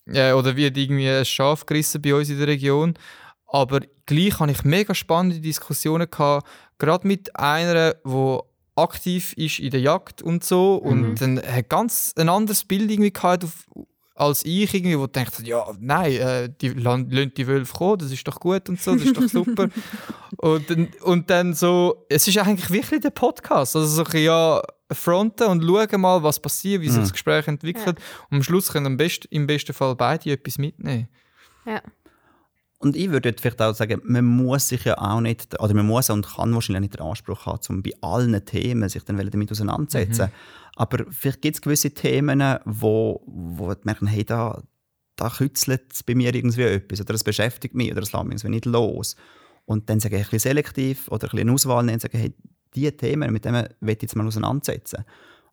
Äh, 0.05 0.31
oder 0.31 0.55
wird 0.55 0.77
irgendwie 0.77 1.09
ein 1.09 1.25
Schaf 1.25 1.65
gerissen 1.65 2.01
bei 2.01 2.15
uns 2.15 2.29
in 2.29 2.37
der 2.39 2.47
Region. 2.47 2.93
Aber 3.47 3.81
gleich 4.05 4.39
habe 4.39 4.51
ich 4.51 4.63
mega 4.63 4.95
spannende 4.95 5.41
Diskussionen 5.41 6.09
gehabt, 6.09 6.47
gerade 6.77 7.05
mit 7.05 7.35
einer, 7.37 7.95
die 8.05 8.39
aktiv 8.77 9.33
ist 9.33 9.59
in 9.59 9.71
der 9.71 9.81
Jagd 9.81 10.21
und 10.21 10.43
so 10.45 10.75
und 10.75 11.15
dann 11.19 11.41
hat 11.41 11.67
ganz 11.69 12.13
ein 12.17 12.29
anderes 12.29 12.63
Bild 12.63 12.89
irgendwie 12.91 13.11
gehabt 13.11 13.43
auf, 13.43 13.65
als 14.17 14.43
ich 14.45 14.73
irgendwie, 14.73 14.97
wo 14.97 15.07
denkt 15.07 15.39
ja 15.45 15.65
nein, 15.79 16.13
äh, 16.13 16.49
die 16.61 16.69
lassen 16.69 17.09
die 17.09 17.47
Wölfe 17.47 17.73
kommen, 17.73 17.99
das 17.99 18.11
ist 18.11 18.27
doch 18.27 18.39
gut 18.39 18.67
und 18.67 18.81
so, 18.81 18.95
das 18.95 19.05
ist 19.05 19.17
doch 19.17 19.27
super. 19.27 19.69
Und, 20.39 20.69
dann, 20.69 20.89
und 21.01 21.29
dann 21.29 21.53
so, 21.53 22.05
es 22.09 22.27
ist 22.27 22.37
eigentlich 22.37 22.69
wirklich 22.69 23.01
der 23.01 23.09
Podcast, 23.09 23.75
also 23.75 23.87
so 23.87 24.03
ein 24.03 24.21
ja 24.21 24.61
fronten 24.91 25.47
und 25.47 25.63
schauen 25.63 26.01
mal, 26.01 26.21
was 26.21 26.39
passiert, 26.39 26.81
wie 26.81 26.89
sich 26.89 26.99
das 26.99 27.11
Gespräch 27.11 27.47
entwickelt. 27.47 27.97
Und 28.29 28.37
am 28.37 28.43
Schluss 28.43 28.71
können 28.71 28.85
am 28.85 28.97
best, 28.97 29.25
im 29.31 29.47
besten 29.47 29.73
Fall 29.73 29.95
beide 29.95 30.31
etwas 30.31 30.57
mitnehmen. 30.57 31.07
Ja. 31.65 31.81
Und 32.79 32.95
ich 32.95 33.09
würde 33.09 33.29
jetzt 33.29 33.41
vielleicht 33.41 33.61
auch 33.61 33.73
sagen, 33.73 34.01
man 34.03 34.23
muss 34.23 34.67
sich 34.67 34.83
ja 34.83 34.97
auch 34.99 35.19
nicht, 35.19 35.59
oder 35.59 35.73
man 35.73 35.87
muss 35.87 36.11
und 36.11 36.27
kann 36.27 36.53
wahrscheinlich 36.53 36.81
nicht 36.81 36.99
den 36.99 37.05
Anspruch 37.05 37.45
haben, 37.47 37.59
um 37.69 37.81
bei 37.81 37.91
allen 38.01 38.45
Themen 38.45 38.87
sich 38.87 39.03
dann 39.03 39.17
damit 39.17 39.51
auseinanderzusetzen. 39.51 40.29
Aber 40.75 41.05
vielleicht 41.09 41.41
gibt 41.41 41.55
es 41.55 41.61
gewisse 41.61 41.89
Themen, 41.91 42.41
wo, 42.65 43.23
wo 43.25 43.67
man 43.67 43.77
merken, 43.81 44.05
hey, 44.05 44.23
da, 44.23 44.61
da 45.15 45.29
kützelt 45.29 45.91
es 45.91 46.03
bei 46.03 46.13
mir 46.13 46.33
irgendwie 46.35 46.61
etwas, 46.61 47.01
oder 47.01 47.15
es 47.15 47.23
beschäftigt 47.23 47.73
mich, 47.73 47.91
oder 47.91 48.03
es 48.03 48.11
lässt 48.11 48.25
mich 48.25 48.35
irgendwie 48.35 48.55
nicht 48.57 48.65
los. 48.65 49.15
Und 49.65 49.89
dann 49.89 49.99
sage 49.99 50.17
ich 50.17 50.21
ein 50.21 50.29
bisschen 50.29 50.51
selektiv 50.51 51.07
oder 51.07 51.25
ein 51.25 51.31
bisschen 51.31 51.39
eine 51.47 51.53
Auswahl 51.53 51.83
nehmen 51.83 51.95
und 51.95 52.01
sagen, 52.01 52.19
hey, 52.19 52.33
diese 52.75 52.95
Themen, 52.95 53.33
mit 53.33 53.43
denen 53.43 53.67
will 53.79 53.95
ich 53.95 54.01
jetzt 54.03 54.15
mal 54.15 54.27
auseinandersetzen. 54.27 55.03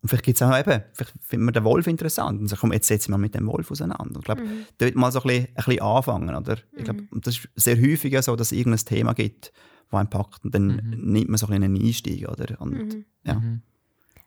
Und 0.04 0.08
vielleicht 0.08 0.24
gibt 0.24 0.36
es 0.36 0.42
auch 0.42 0.54
eben, 0.54 0.82
vielleicht 0.92 1.14
findet 1.22 1.44
man 1.46 1.54
den 1.54 1.64
Wolf 1.64 1.86
interessant 1.86 2.38
und 2.38 2.48
sagt, 2.48 2.60
komm, 2.60 2.74
jetzt 2.74 2.88
setzen 2.88 3.12
wir 3.12 3.16
mit 3.16 3.34
dem 3.34 3.46
Wolf 3.46 3.70
auseinander. 3.70 4.04
Und 4.04 4.18
ich 4.18 4.24
glaube, 4.24 4.42
dort 4.76 4.94
mal 4.96 5.10
so 5.10 5.20
ein 5.20 5.28
bisschen, 5.28 5.46
ein 5.46 5.54
bisschen 5.54 5.80
anfangen. 5.80 6.34
Oder? 6.34 6.58
Ich 6.76 6.84
glaube, 6.84 7.04
und 7.10 7.26
das 7.26 7.38
ist 7.38 7.48
sehr 7.56 7.80
häufig 7.80 8.12
ja 8.12 8.20
so, 8.20 8.36
dass 8.36 8.52
es 8.52 8.58
irgendein 8.58 8.84
Thema 8.84 9.14
gibt, 9.14 9.50
das 9.90 9.98
einen 9.98 10.10
packt 10.10 10.44
und 10.44 10.54
dann 10.54 10.66
nimmt 10.94 11.30
man 11.30 11.38
so 11.38 11.46
ein 11.46 11.52
bisschen 11.52 11.64
einen 11.64 11.82
Einstieg. 11.82 12.28
Oder? 12.28 12.60
Und, 12.60 13.06
ja. 13.24 13.42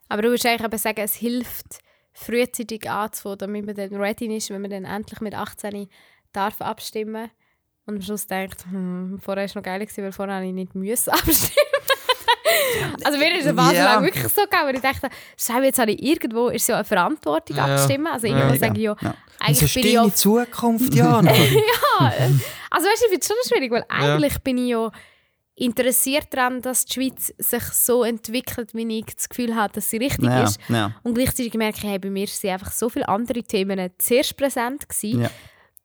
Aber 0.09 0.23
du 0.23 0.29
würdest 0.29 0.47
eigentlich 0.47 0.65
eben 0.65 0.77
sagen, 0.79 1.01
es 1.01 1.13
hilft, 1.13 1.77
frühzeitig 2.11 2.89
anzufangen, 2.89 3.37
damit 3.37 3.65
man 3.67 3.75
dann 3.75 3.93
ready 4.01 4.35
ist, 4.35 4.49
wenn 4.49 4.63
man 4.63 4.71
dann 4.71 4.85
endlich 4.85 5.21
mit 5.21 5.35
18 5.35 5.87
darf 6.33 6.59
abstimmen 6.59 7.29
und 7.85 7.97
am 7.97 8.01
Schluss 8.01 8.25
denkt, 8.25 8.65
hm, 8.65 9.19
vorher 9.21 9.41
war 9.41 9.45
es 9.45 9.53
noch 9.53 9.61
geil, 9.61 9.79
gewesen, 9.79 10.03
weil 10.03 10.11
vorher 10.11 10.37
habe 10.37 10.47
ich 10.47 10.53
nicht 10.53 10.73
müssen 10.73 11.09
abstimmen. 11.11 11.53
also 13.03 13.17
mir 13.17 13.37
ist 13.37 13.45
es 13.45 13.55
Basel 13.55 13.75
Ja. 13.75 14.01
wirklich 14.01 14.27
so 14.33 14.41
gegangen, 14.41 14.67
weil 14.67 14.75
ich 14.75 14.81
dachte, 14.81 15.09
schau, 15.37 15.61
jetzt 15.61 15.79
habe 15.79 15.91
ich 15.91 16.01
irgendwo, 16.03 16.49
ist 16.49 16.67
ja 16.67 16.75
eine 16.75 16.83
Verantwortung 16.85 17.57
Ja. 17.57 17.65
abstimmen. 17.65 18.07
Also 18.07 18.27
irgendwo 18.27 18.53
Ja. 18.53 18.59
sage 18.59 18.73
ich 18.77 18.83
ja, 18.83 18.95
Ja. 19.01 19.15
eigentlich 19.39 19.73
bin 19.73 19.85
ich 19.85 19.93
ja 19.93 20.13
Zukunft, 20.13 20.93
Jana. 20.95 21.31
ja, 21.33 22.11
also 22.69 22.87
weißt 22.87 23.01
du, 23.01 23.05
ich 23.05 23.09
finde 23.09 23.19
es 23.21 23.27
schon 23.27 23.37
schwierig, 23.47 23.71
weil 23.71 23.85
eigentlich 23.89 24.37
bin 24.43 24.57
ich 24.57 24.69
ja 24.69 24.91
interessiert 25.59 26.27
daran, 26.31 26.61
dass 26.61 26.85
die 26.85 26.93
Schweiz 26.93 27.33
sich 27.37 27.63
so 27.63 28.03
entwickelt, 28.03 28.75
wie 28.75 28.99
ich 28.99 29.05
das 29.15 29.27
Gefühl 29.27 29.55
habe, 29.55 29.73
dass 29.73 29.89
sie 29.89 29.97
richtig 29.97 30.29
ist. 30.43 30.59
Und 31.03 31.15
gleichzeitig 31.15 31.53
merke 31.55 31.79
ich, 31.79 31.83
hey, 31.83 31.97
bei 31.97 32.11
mir 32.11 32.27
sind 32.27 32.51
einfach 32.51 32.71
so 32.71 32.89
viele 32.89 33.07
andere 33.09 33.41
Themen 33.41 33.89
zuerst 33.97 34.37
präsent 34.37 34.87
gewesen. 34.87 35.27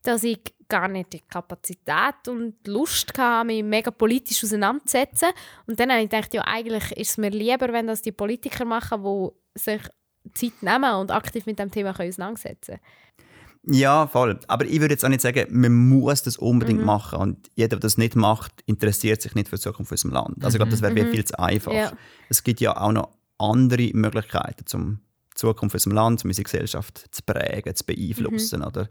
Dass 0.03 0.23
ich 0.23 0.39
gar 0.67 0.87
nicht 0.87 1.13
die 1.13 1.19
Kapazität 1.19 2.27
und 2.27 2.55
die 2.65 2.71
Lust 2.71 3.17
hatte, 3.17 3.47
mich 3.47 3.63
mega 3.63 3.91
politisch 3.91 4.43
auseinanderzusetzen. 4.43 5.29
Und 5.67 5.79
dann 5.79 5.91
habe 5.91 6.01
ich 6.01 6.09
gedacht, 6.09 6.33
ja, 6.33 6.43
eigentlich 6.45 6.91
ist 6.93 7.11
es 7.11 7.17
mir 7.17 7.29
lieber, 7.29 7.71
wenn 7.71 7.87
das 7.87 8.01
die 8.01 8.11
Politiker 8.11 8.65
machen, 8.65 9.03
die 9.03 9.59
sich 9.59 9.81
Zeit 10.33 10.61
nehmen 10.61 10.93
und 10.95 11.11
aktiv 11.11 11.45
mit 11.45 11.59
dem 11.59 11.69
Thema 11.69 11.93
können 11.93 12.09
auseinandersetzen 12.09 12.79
Ja, 13.65 14.07
voll. 14.07 14.39
Aber 14.47 14.65
ich 14.65 14.79
würde 14.79 14.93
jetzt 14.93 15.05
auch 15.05 15.09
nicht 15.09 15.21
sagen, 15.21 15.45
man 15.49 15.73
muss 15.89 16.23
das 16.23 16.37
unbedingt 16.37 16.83
machen. 16.83 17.19
Und 17.19 17.49
jeder, 17.55 17.69
der 17.69 17.79
das 17.79 17.97
nicht 17.97 18.15
macht, 18.15 18.51
interessiert 18.65 19.21
sich 19.21 19.35
nicht 19.35 19.49
für 19.49 19.57
die 19.57 19.61
Zukunft 19.61 19.91
unseres 19.91 20.11
Landes. 20.11 20.43
Also 20.43 20.55
ich 20.55 20.59
glaube, 20.59 20.71
das 20.71 20.81
wäre 20.81 20.95
wie 20.95 21.05
viel 21.05 21.25
zu 21.25 21.37
einfach. 21.37 21.73
Ja. 21.73 21.91
Es 22.29 22.43
gibt 22.43 22.61
ja 22.61 22.75
auch 22.75 22.91
noch 22.91 23.09
andere 23.37 23.91
Möglichkeiten, 23.93 24.65
um 24.75 24.99
die 25.33 25.35
Zukunft 25.35 25.75
unseres 25.75 25.93
Landes, 25.93 26.23
um 26.23 26.29
unsere 26.29 26.43
Gesellschaft 26.45 27.05
zu 27.11 27.21
prägen, 27.23 27.75
zu 27.75 27.85
beeinflussen. 27.85 28.63
Oder? 28.63 28.87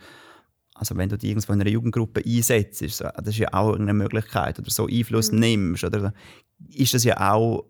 Also 0.74 0.96
wenn 0.96 1.08
du 1.08 1.18
dich 1.18 1.30
irgendwo 1.30 1.52
in 1.52 1.60
einer 1.60 1.70
Jugendgruppe 1.70 2.22
einsetzt, 2.24 2.82
das 2.82 3.26
ist 3.26 3.38
ja 3.38 3.52
auch 3.52 3.74
eine 3.74 3.94
Möglichkeit. 3.94 4.58
Oder 4.58 4.70
so 4.70 4.86
Einfluss 4.86 5.30
nimmst, 5.30 5.84
oder 5.84 6.12
ist 6.70 6.94
das 6.94 7.04
ja 7.04 7.32
auch 7.32 7.68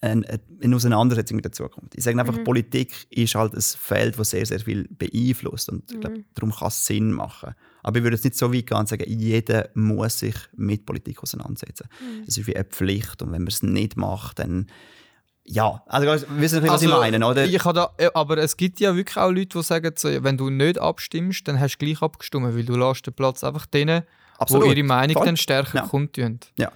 eine, 0.00 0.40
eine 0.62 0.76
Auseinandersetzung 0.76 1.36
mit 1.36 1.44
der 1.44 1.52
Zukunft. 1.52 1.94
Ich 1.96 2.04
sage 2.04 2.18
einfach, 2.18 2.44
Politik 2.44 3.06
ist 3.10 3.34
halt 3.34 3.54
ein 3.54 3.60
Feld, 3.60 4.18
das 4.18 4.30
sehr, 4.30 4.46
sehr 4.46 4.60
viel 4.60 4.86
beeinflusst 4.90 5.70
und 5.70 5.90
ich 5.90 6.00
glaube, 6.00 6.24
darum 6.34 6.52
kann 6.52 6.68
es 6.68 6.84
Sinn 6.84 7.12
machen. 7.12 7.54
Aber 7.82 7.98
ich 7.98 8.04
würde 8.04 8.16
jetzt 8.16 8.24
nicht 8.24 8.36
so 8.36 8.52
weit 8.52 8.66
gehen 8.66 8.78
und 8.78 8.88
sagen, 8.88 9.04
jeder 9.06 9.70
muss 9.74 10.18
sich 10.18 10.36
mit 10.54 10.86
Politik 10.86 11.22
auseinandersetzen. 11.22 11.88
Das 12.24 12.36
ist 12.36 12.46
wie 12.46 12.56
eine 12.56 12.64
Pflicht 12.64 13.22
und 13.22 13.32
wenn 13.32 13.42
man 13.42 13.48
es 13.48 13.62
nicht 13.62 13.96
macht, 13.96 14.38
dann 14.38 14.66
ja, 15.48 15.82
also 15.86 16.06
wissen 16.06 16.26
Sie, 16.28 16.38
bisschen, 16.60 16.68
was 16.68 16.82
ich 16.82 16.88
meine, 16.88 17.24
oder? 17.26 17.44
Ich 17.44 17.62
da, 17.62 17.90
äh, 17.98 18.10
aber 18.14 18.38
es 18.38 18.56
gibt 18.56 18.80
ja 18.80 18.94
wirklich 18.96 19.16
auch 19.16 19.30
Leute, 19.30 19.58
die 19.58 19.62
sagen, 19.62 19.92
so, 19.96 20.08
wenn 20.22 20.36
du 20.36 20.50
nicht 20.50 20.78
abstimmst, 20.78 21.46
dann 21.46 21.60
hast 21.60 21.76
du 21.78 21.84
gleich 21.86 22.02
abgestimmt, 22.02 22.54
weil 22.54 22.64
du 22.64 22.76
lässt 22.76 23.06
den 23.06 23.14
Platz 23.14 23.44
einfach 23.44 23.66
denen, 23.66 24.02
Absolut. 24.38 24.66
die 24.66 24.70
ihre 24.78 24.82
Meinung 24.86 25.16
Voll. 25.16 25.26
dann 25.26 25.36
stärker 25.36 25.78
Ja. 25.78 25.86
kundtun. 25.86 26.40
ja. 26.58 26.70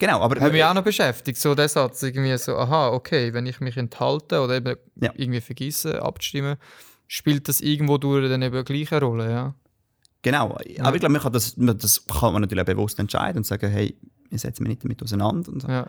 Genau, 0.00 0.20
aber 0.20 0.40
Hat 0.40 0.52
mich 0.52 0.62
auch 0.62 0.74
noch 0.74 0.84
beschäftigt, 0.84 1.38
so 1.40 1.56
der 1.56 1.68
Satz, 1.68 2.02
irgendwie 2.04 2.36
so, 2.38 2.56
aha, 2.56 2.90
okay, 2.90 3.32
wenn 3.34 3.46
ich 3.46 3.58
mich 3.58 3.76
enthalte 3.76 4.40
oder 4.40 4.54
eben 4.54 4.76
Ja. 5.00 5.10
irgendwie 5.16 5.40
vergesse 5.40 6.00
abzustimmen, 6.00 6.56
spielt 7.08 7.48
das 7.48 7.60
irgendwo 7.60 7.98
durch 7.98 8.28
dann 8.28 8.42
eben 8.42 8.64
gleich 8.64 8.92
eine 8.92 9.04
Rolle, 9.04 9.30
ja. 9.30 9.54
Genau, 10.22 10.50
aber 10.50 10.94
ich 10.94 11.00
glaube, 11.00 11.08
man 11.08 11.20
kann 11.22 11.32
das, 11.32 11.54
das 11.56 12.06
kann 12.06 12.32
man 12.32 12.42
natürlich 12.42 12.62
auch 12.62 12.66
bewusst 12.66 12.98
entscheiden 13.00 13.38
und 13.38 13.44
sagen, 13.44 13.70
hey, 13.70 13.96
ich 14.30 14.40
setze 14.40 14.62
mich 14.62 14.68
nicht 14.70 14.84
damit 14.84 15.02
auseinander. 15.02 15.50
Und 15.50 15.62
so. 15.62 15.68
ja. 15.68 15.86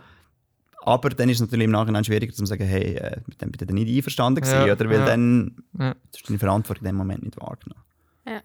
Aber 0.84 1.10
dann 1.10 1.30
ist 1.30 1.38
es 1.38 1.42
natürlich 1.42 1.66
im 1.66 1.72
Nachhinein 1.72 2.04
schwieriger 2.04 2.34
zu 2.34 2.46
sagen, 2.46 2.64
hey, 2.66 2.96
äh, 2.96 3.22
mit 3.28 3.42
dem 3.42 3.52
bin 3.52 3.60
ich 3.62 3.68
dann 3.68 3.76
nicht 3.76 3.96
einverstanden 3.98 4.42
gewesen, 4.42 4.66
Ja, 4.68 4.74
oder? 4.74 4.90
Weil 4.90 5.00
ja. 5.00 5.06
dann 5.06 5.56
Ja. 5.78 5.96
hast 6.14 6.22
du 6.24 6.28
deine 6.28 6.40
Verantwortung 6.40 6.86
in 6.86 6.90
dem 6.94 6.96
Moment 6.96 7.24
nicht 7.24 7.38
wahrgenommen. 7.40 7.84
Ja. 8.26 8.42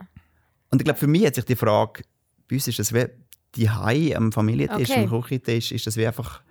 Und 0.70 0.80
ich 0.80 0.84
glaube, 0.84 0.98
für 0.98 1.06
mich 1.06 1.24
hat 1.26 1.34
sich 1.36 1.44
die 1.44 1.56
Frage 1.56 2.02
bei 2.48 2.56
uns 2.56 2.68
ist 2.68 2.78
das 2.78 2.92
wie 2.92 3.06
die 3.54 3.70
Hai 3.70 4.14
am 4.16 4.32
Familientisch, 4.32 4.90
Okay. 4.90 5.04
am 5.04 5.08
Küchentisch, 5.22 5.70
ist 5.72 5.86
das 5.86 5.96
wie 5.96 6.06
einfach, 6.06 6.42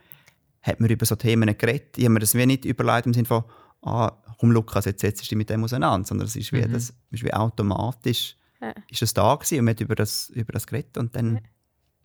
hat 0.61 0.79
man 0.79 0.89
über 0.89 1.05
so 1.05 1.15
Themen 1.15 1.55
geredet. 1.57 1.97
Ich 1.97 2.05
habe 2.05 2.13
mir 2.13 2.19
das 2.19 2.33
wie 2.33 2.45
nicht 2.45 2.63
überlegt 2.65 3.05
im 3.05 3.13
Sinne 3.13 3.25
von, 3.25 3.43
ah, 3.81 4.11
komm 4.39 4.51
Lukas, 4.51 4.85
jetzt 4.85 5.01
setzt 5.01 5.21
du 5.21 5.27
dich 5.29 5.37
mit 5.37 5.49
dem 5.49 5.63
auseinander, 5.63 6.07
sondern 6.07 6.27
es 6.27 6.35
ist 6.35 6.51
wie, 6.53 6.61
das 6.61 6.93
ist 7.11 7.23
wie 7.23 7.33
automatisch, 7.33 8.35
Ja. 8.61 8.73
ist 8.89 9.01
das 9.01 9.13
da 9.13 9.35
gewesen 9.35 9.59
und 9.59 9.65
man 9.65 9.73
hat 9.75 9.81
über 9.81 9.95
das, 9.95 10.29
über 10.29 10.53
das 10.53 10.65
geredet 10.65 10.97
und 10.97 11.13
dann 11.15 11.41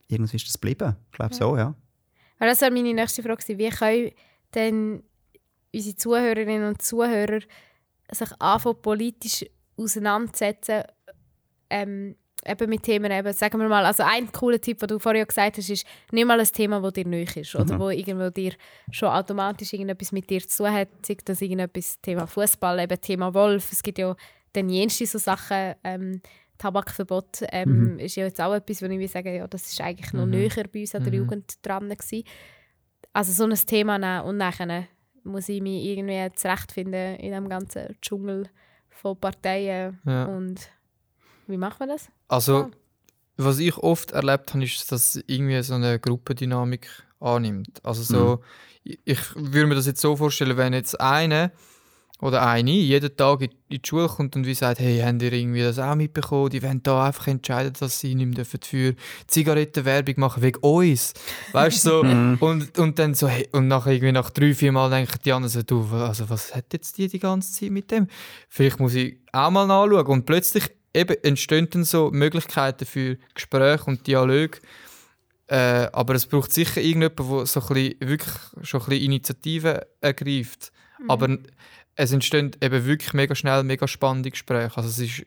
irgendwie 0.08 0.36
ist 0.36 0.46
das 0.48 0.54
geblieben. 0.54 0.96
Ich 1.12 1.16
glaube 1.16 1.34
so, 1.34 1.56
ja. 1.56 1.74
Weil 2.38 2.48
das 2.48 2.60
wäre 2.60 2.70
meine 2.70 2.94
nächste 2.94 3.22
Frage. 3.22 3.58
Wie 3.58 3.68
können 3.70 4.12
denn 4.54 5.02
unsere 5.74 5.96
Zuhörerinnen 5.96 6.68
und 6.68 6.82
Zuhörer 6.82 7.40
sich 8.10 8.28
anfangen, 8.38 8.80
politisch 8.80 9.44
auseinandersetzen 9.76 10.82
ähm, 11.70 12.16
eben 12.46 12.70
mit 12.70 12.82
Themen, 12.82 13.10
eben, 13.12 13.32
sagen 13.32 13.60
wir 13.60 13.68
mal, 13.68 13.84
also 13.84 14.02
ein 14.04 14.30
cooler 14.32 14.60
Tipp, 14.60 14.78
den 14.78 14.88
du 14.88 14.98
vorher 14.98 15.26
gesagt 15.26 15.58
hast, 15.58 15.68
ist, 15.68 15.86
nimm 16.12 16.28
mal 16.28 16.40
ein 16.40 16.46
Thema, 16.46 16.80
das 16.80 16.92
dir 16.94 17.06
neu 17.06 17.22
ist 17.22 17.54
oder 17.54 17.74
Mhm. 17.74 17.78
wo 17.80 17.90
irgendwo 17.90 18.30
dir 18.30 18.52
schon 18.90 19.08
automatisch 19.10 19.72
irgendetwas 19.72 20.12
mit 20.12 20.30
dir 20.30 20.40
zu 20.40 20.64
tun 20.64 20.72
hat, 20.72 20.88
sei 21.04 21.16
das 21.24 21.42
irgendetwas 21.42 22.00
Thema 22.00 22.26
Fußball, 22.26 22.80
eben 22.80 23.00
Thema 23.00 23.34
Wolf, 23.34 23.72
es 23.72 23.82
gibt 23.82 23.98
ja 23.98 24.16
dann 24.52 24.70
jenste 24.70 25.06
so 25.06 25.18
Sachen, 25.18 25.74
ähm, 25.84 26.22
Tabakverbot 26.58 27.44
ähm, 27.52 27.92
Mhm. 27.94 27.98
ist 28.00 28.16
ja 28.16 28.24
jetzt 28.24 28.40
auch 28.40 28.54
etwas, 28.54 28.82
wo 28.82 28.86
ich 28.86 29.10
sagen 29.10 29.34
ja, 29.34 29.46
das 29.46 29.70
ist 29.70 29.80
eigentlich 29.80 30.12
noch 30.12 30.24
Mhm. 30.26 30.30
näher 30.32 30.64
bei 30.72 30.80
uns 30.80 30.94
an 30.94 31.04
der 31.04 31.12
Mhm. 31.12 31.18
Jugend 31.18 31.66
dran 31.66 31.88
gewesen. 31.88 32.24
Also 33.12 33.32
so 33.32 33.44
ein 33.44 33.54
Thema 33.66 33.98
nehmen 33.98 34.22
und 34.22 34.36
nachher 34.36 34.86
muss 35.24 35.48
ich 35.48 35.60
mich 35.62 35.84
irgendwie 35.84 36.28
zurechtfinden 36.34 37.16
in 37.16 37.32
dem 37.32 37.48
ganzen 37.48 37.96
Dschungel 38.02 38.48
von 38.90 39.18
Parteien 39.18 39.98
Ja. 40.04 40.24
und 40.24 40.56
wie 41.46 41.56
macht 41.56 41.80
man 41.80 41.88
das? 41.90 42.08
Also, 42.28 42.56
Ah. 42.64 42.70
was 43.36 43.58
ich 43.58 43.76
oft 43.78 44.10
erlebt 44.12 44.52
habe, 44.52 44.64
ist, 44.64 44.90
dass 44.92 45.14
es 45.16 45.24
irgendwie 45.26 45.62
so 45.62 45.74
eine 45.74 45.98
Gruppendynamik 45.98 46.88
annimmt. 47.20 47.84
Also 47.84 48.02
so, 48.02 48.40
ich, 48.84 48.98
ich 49.04 49.18
würde 49.36 49.66
mir 49.66 49.74
das 49.74 49.86
jetzt 49.86 50.00
so 50.00 50.16
vorstellen, 50.16 50.56
wenn 50.56 50.72
jetzt 50.72 51.00
einer 51.00 51.50
oder 52.20 52.44
eine 52.44 52.72
jeden 52.72 53.16
Tag 53.16 53.42
in, 53.42 53.50
die 53.70 53.80
Schule 53.84 54.08
kommt 54.08 54.34
und 54.34 54.44
wie 54.44 54.54
sagt, 54.54 54.80
hey, 54.80 55.00
habt 55.00 55.22
ihr 55.22 55.32
irgendwie 55.32 55.62
das 55.62 55.78
auch 55.78 55.94
mitbekommen? 55.94 56.50
Die 56.50 56.62
wollen 56.62 56.82
da 56.82 57.06
einfach 57.06 57.28
entscheiden, 57.28 57.72
dass 57.78 58.00
sie 58.00 58.14
nicht 58.14 58.26
mehr 58.26 58.36
dürfen 58.36 58.60
für 58.62 58.94
Zigarettenwerbung 59.28 60.14
machen 60.18 60.42
wegen 60.42 60.58
uns. 60.60 61.14
Weißt 61.52 61.86
du, 61.86 61.90
so, 61.90 62.00
und, 62.46 62.76
und 62.76 62.98
dann 62.98 63.14
so, 63.14 63.28
hey, 63.28 63.48
und 63.52 63.68
nachher 63.68 63.92
irgendwie 63.92 64.12
nach 64.12 64.30
drei, 64.30 64.52
vier 64.52 64.72
Mal 64.72 64.90
denken 64.90 65.18
die 65.24 65.32
anderen 65.32 65.52
so, 65.52 65.62
du, 65.62 65.86
also 65.92 66.28
was 66.28 66.54
hat 66.54 66.72
jetzt 66.72 66.98
die 66.98 67.06
die 67.06 67.20
ganze 67.20 67.52
Zeit 67.52 67.70
mit 67.70 67.90
dem? 67.90 68.08
Vielleicht 68.48 68.80
muss 68.80 68.94
ich 68.94 69.18
auch 69.32 69.50
mal 69.50 69.66
nachschauen. 69.66 70.06
Und 70.06 70.26
plötzlich 70.26 70.64
eben 70.94 71.16
entstehen 71.22 71.68
dann 71.70 71.84
so 71.84 72.10
Möglichkeiten 72.10 72.84
für 72.84 73.16
Gespräche 73.34 73.84
und 73.84 74.06
Dialog. 74.06 74.60
Äh, 75.46 75.88
aber 75.92 76.14
es 76.14 76.26
braucht 76.26 76.52
sicher 76.52 76.80
irgendjemanden, 76.80 77.36
der 77.36 77.46
so 77.46 77.60
ein 77.60 77.68
bisschen, 77.68 78.00
wirklich 78.00 78.34
schon 78.62 78.80
ein 78.80 78.86
bisschen 78.86 79.04
Initiative 79.04 79.86
ergreift. 80.00 80.72
Aber 81.06 81.38
es 82.00 82.12
entstehen 82.12 82.52
eben 82.62 82.84
wirklich 82.86 83.12
mega 83.12 83.34
schnell 83.34 83.64
mega 83.64 83.88
spannende 83.88 84.30
Gespräche. 84.30 84.76
Also 84.76 84.88
es 84.88 84.98
ist 85.00 85.26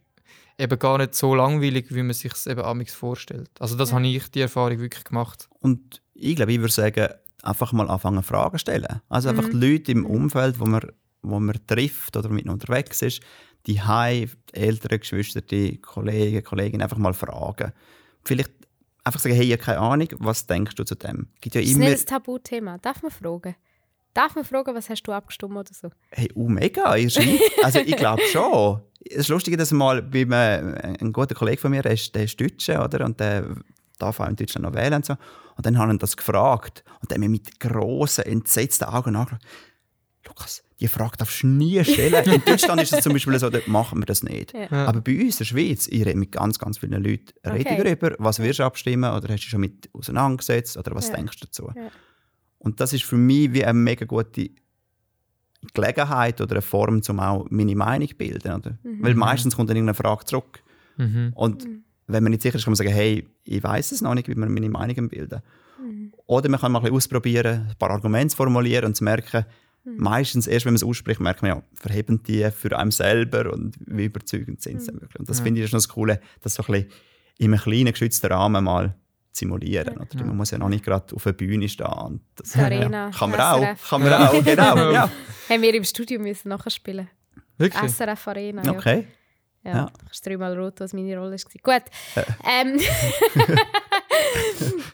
eben 0.58 0.80
gar 0.80 0.98
nicht 0.98 1.16
so 1.16 1.36
langweilig, 1.36 1.88
wie 1.90 2.02
man 2.04 2.14
sich 2.14 2.32
es 2.34 2.48
eben 2.48 2.62
amigs 2.62 2.94
vorstellt. 2.94 3.50
Also 3.60 3.76
das 3.76 3.90
Ja. 3.90 3.96
habe 3.98 4.08
ich 4.08 4.32
die 4.32 4.42
Erfahrung 4.42 4.80
wirklich 4.80 5.04
gemacht. 5.04 5.50
Und 5.60 6.02
ich 6.14 6.36
glaube, 6.36 6.54
ich 6.54 6.60
würde 6.60 6.74
sagen, 6.74 7.10
einfach 7.44 7.74
mal 7.74 7.90
anfangen 7.90 8.24
Fragen 8.24 8.58
stellen. 8.58 9.02
Also 9.10 9.30
einfach 9.30 9.48
Mhm. 9.48 9.60
die 9.60 9.68
Leute 9.72 9.92
im 9.92 10.06
Umfeld, 10.06 10.60
wo 10.60 10.66
man, 10.66 10.82
wo 11.22 11.40
man 11.40 11.60
trifft 11.68 12.16
oder 12.16 12.30
mit 12.30 12.46
ihnen 12.46 12.54
unterwegs 12.54 13.02
ist, 13.02 13.22
die 13.68 13.82
Hai, 13.82 14.30
die 14.54 14.58
Eltern, 14.58 15.00
Geschwister, 15.00 15.42
die 15.42 15.78
Kollegen, 15.82 16.44
Kolleginnen 16.44 16.82
einfach 16.84 16.98
mal 16.98 17.14
fragen. 17.14 17.74
Vielleicht 18.24 18.52
einfach 19.04 19.20
sagen, 19.20 19.36
hey, 19.36 19.46
ich 19.46 19.52
habe 19.54 19.62
keine 19.64 19.80
Ahnung, 19.80 20.08
was 20.20 20.48
denkst 20.48 20.76
du 20.76 20.84
zu 20.86 20.96
dem? 20.96 21.28
Gibt 21.42 21.56
ja 21.56 21.62
Das 21.62 21.70
ist 21.70 21.76
immer, 21.76 21.90
nicht 21.90 22.02
ein 22.02 22.06
Tabuthema. 22.06 22.78
Darf 22.78 23.02
man 23.04 23.12
fragen? 23.12 23.56
Darf 24.14 24.36
man 24.36 24.44
fragen, 24.44 24.76
was 24.76 24.90
hast 24.90 25.04
du 25.04 25.12
abgestimmt 25.14 25.56
oder 25.56 25.70
so? 25.74 25.90
hey, 26.12 26.30
oh 26.36 26.48
mega. 26.50 26.84
Also 26.84 27.80
ich 27.80 27.96
glaube 27.96 28.22
schon. 28.32 28.82
Es 29.10 29.18
ist 29.18 29.28
lustig, 29.30 29.58
dass 29.58 29.72
mal 29.72 30.02
bei 30.02 30.22
einem, 30.22 30.76
ein 31.02 31.12
guter 31.14 31.34
Kollege 31.34 31.60
von 31.62 31.72
mir, 31.72 31.82
der 31.82 31.94
ist, 31.94 32.14
der 32.14 32.26
ist 32.26 32.40
Deutscher, 32.40 32.84
oder? 32.84 33.06
Und 33.06 33.20
der 33.20 33.48
darf 33.98 34.20
auch 34.20 34.28
in 34.28 34.36
Deutschland 34.36 34.64
noch 34.66 34.74
wählen 34.76 34.94
und 34.96 35.06
so. 35.06 35.14
Und 35.58 35.66
dann 35.66 35.78
haben 35.78 35.92
ihn 35.92 35.98
das 36.00 36.16
gefragt. 36.18 36.84
Und 37.02 37.10
dann 37.12 37.16
haben 37.18 37.22
wir 37.24 37.30
mit 37.30 37.60
grossen, 37.60 38.26
entsetzten 38.26 38.86
Augen 38.86 39.16
angeschaut. 39.16 39.40
Lukas, 40.28 40.64
die 40.80 40.88
Frage 40.88 41.18
darfst 41.18 41.42
du 41.42 41.48
nie 41.48 41.84
stellen. 41.84 42.24
In 42.32 42.46
Deutschland 42.46 42.80
ist 42.82 42.94
es 42.94 43.04
zum 43.04 43.14
Beispiel 43.14 43.40
so, 43.40 43.50
dort 43.50 43.68
machen 43.68 44.00
wir 44.00 44.06
das 44.06 44.22
nicht. 44.24 44.54
Ja. 44.54 44.68
Ja. 44.70 44.86
Aber 44.86 45.02
bei 45.02 45.20
uns 45.20 45.36
in 45.36 45.38
der 45.40 45.46
Schweiz, 45.46 45.88
ich 45.88 46.06
rede 46.06 46.18
mit 46.18 46.32
ganz, 46.32 46.60
ganz 46.60 46.78
vielen 46.78 47.04
Leuten 47.04 47.34
rede 47.46 47.70
Okay. 47.70 47.84
darüber, 48.00 48.16
was 48.20 48.40
wirst 48.40 48.60
du 48.60 48.64
abstimmen 48.64 49.06
oder 49.12 49.16
hast 49.16 49.28
du 49.30 49.36
dich 49.36 49.50
schon 49.50 49.62
mit 49.62 49.90
auseinandergesetzt 49.94 50.78
oder 50.78 50.94
was 50.94 51.08
Ja. 51.10 51.16
denkst 51.16 51.40
du 51.40 51.46
dazu? 51.48 51.72
Und 52.64 52.80
das 52.80 52.94
ist 52.94 53.04
für 53.04 53.18
mich 53.18 53.54
wie 53.54 53.66
eine 53.66 53.74
mega 53.78 54.06
gute 54.06 54.50
Gelegenheit 55.74 56.42
oder 56.42 56.54
eine 56.54 56.62
Form, 56.62 57.02
um 57.08 57.20
auch 57.20 57.48
meine 57.50 57.76
Meinung 57.76 58.08
zu 58.08 58.16
bilden. 58.16 58.52
Oder? 58.54 58.78
Mhm. 58.84 59.04
Weil 59.04 59.16
meistens 59.16 59.56
kommt 59.56 59.70
dann 59.70 59.78
irgendeine 59.78 59.96
Frage 59.96 60.26
zurück. 60.26 60.64
Mhm. 60.98 61.32
Und 61.36 61.68
wenn 62.08 62.24
man 62.24 62.32
nicht 62.32 62.42
sicher 62.42 62.56
ist, 62.56 62.64
kann 62.66 62.72
man 62.72 62.76
sagen, 62.78 62.90
hey, 62.92 63.28
ich 63.44 63.64
weiß 63.64 63.92
es 63.92 64.02
noch 64.02 64.16
nicht, 64.16 64.28
wie 64.28 64.36
man 64.36 64.52
meine 64.54 64.70
Meinung 64.70 65.10
bilden. 65.10 65.42
Mhm. 65.82 66.14
Oder 66.26 66.50
man 66.50 66.60
kann 66.60 66.72
mal 66.72 66.80
ein 66.80 66.84
bisschen 66.84 66.96
ausprobieren, 66.98 67.68
ein 67.70 67.76
paar 67.78 67.92
Argumente 67.92 68.30
zu 68.32 68.38
formulieren 68.38 68.86
und 68.86 68.96
zu 68.96 69.04
merken, 69.04 69.46
Mhm. 69.84 69.96
meistens 69.98 70.46
erst, 70.46 70.68
wenn 70.68 70.74
man 70.74 70.76
es 70.76 70.84
ausspricht, 70.84 71.20
merkt 71.20 71.42
man 71.42 71.50
ja, 71.50 71.64
verheben 71.74 72.22
die 72.22 72.48
für 72.52 72.78
einen 72.78 72.92
selber 72.92 73.52
und 73.52 73.76
wie 73.88 74.06
überzeugend 74.06 74.62
sind 74.62 74.76
Mhm. 74.76 74.80
sie 74.80 74.86
dann 74.92 75.02
wirklich. 75.02 75.20
Und 75.20 75.28
das 75.28 75.40
Ja. 75.40 75.44
finde 75.44 75.60
ich 75.64 75.72
noch 75.72 75.78
das 75.80 75.90
Coole, 75.90 76.22
das 76.42 76.54
so 76.54 76.62
ein 76.64 76.72
bisschen 76.72 76.90
in 77.40 77.52
einem 77.52 77.60
kleinen, 77.64 77.92
geschützten 77.92 78.32
Rahmen 78.32 78.64
mal 78.64 78.94
simulieren. 79.32 79.98
Oder? 79.98 80.08
Ja. 80.14 80.26
Man 80.26 80.38
muss 80.38 80.52
ja 80.52 80.58
noch 80.58 80.70
nicht 80.70 80.84
gerade 80.84 81.16
auf 81.16 81.24
der 81.24 81.34
Bühne 81.34 81.68
stehen. 81.70 81.88
Und 81.88 82.22
das, 82.36 82.56
Arena, 82.58 83.12
kann 83.12 83.32
man 83.32 83.40
SRF. 83.40 83.84
auch, 83.86 83.90
kann 83.90 84.04
man 84.04 84.14
auch, 84.14 84.44
genau. 84.44 84.92
Ja. 84.92 85.10
Haben 85.50 85.62
wir 85.62 85.74
im 85.74 85.84
Studio 85.84 86.20
müssen 86.20 86.50
nachspielen. 86.50 87.10
Wirklich? 87.58 87.92
SRF 87.92 88.28
Arena. 88.28 88.64
Ja. 88.64 88.72
Okay. 88.72 89.08
Ja, 89.64 89.72
Ja. 89.72 89.92
ich 90.06 90.12
ist 90.12 90.26
dreimal 90.26 90.58
rot, 90.58 90.80
was 90.80 90.94
meine 90.94 91.18
Rolle 91.18 91.38
war. 91.38 91.80
Gut. 91.80 91.92
Ähm, 92.50 92.80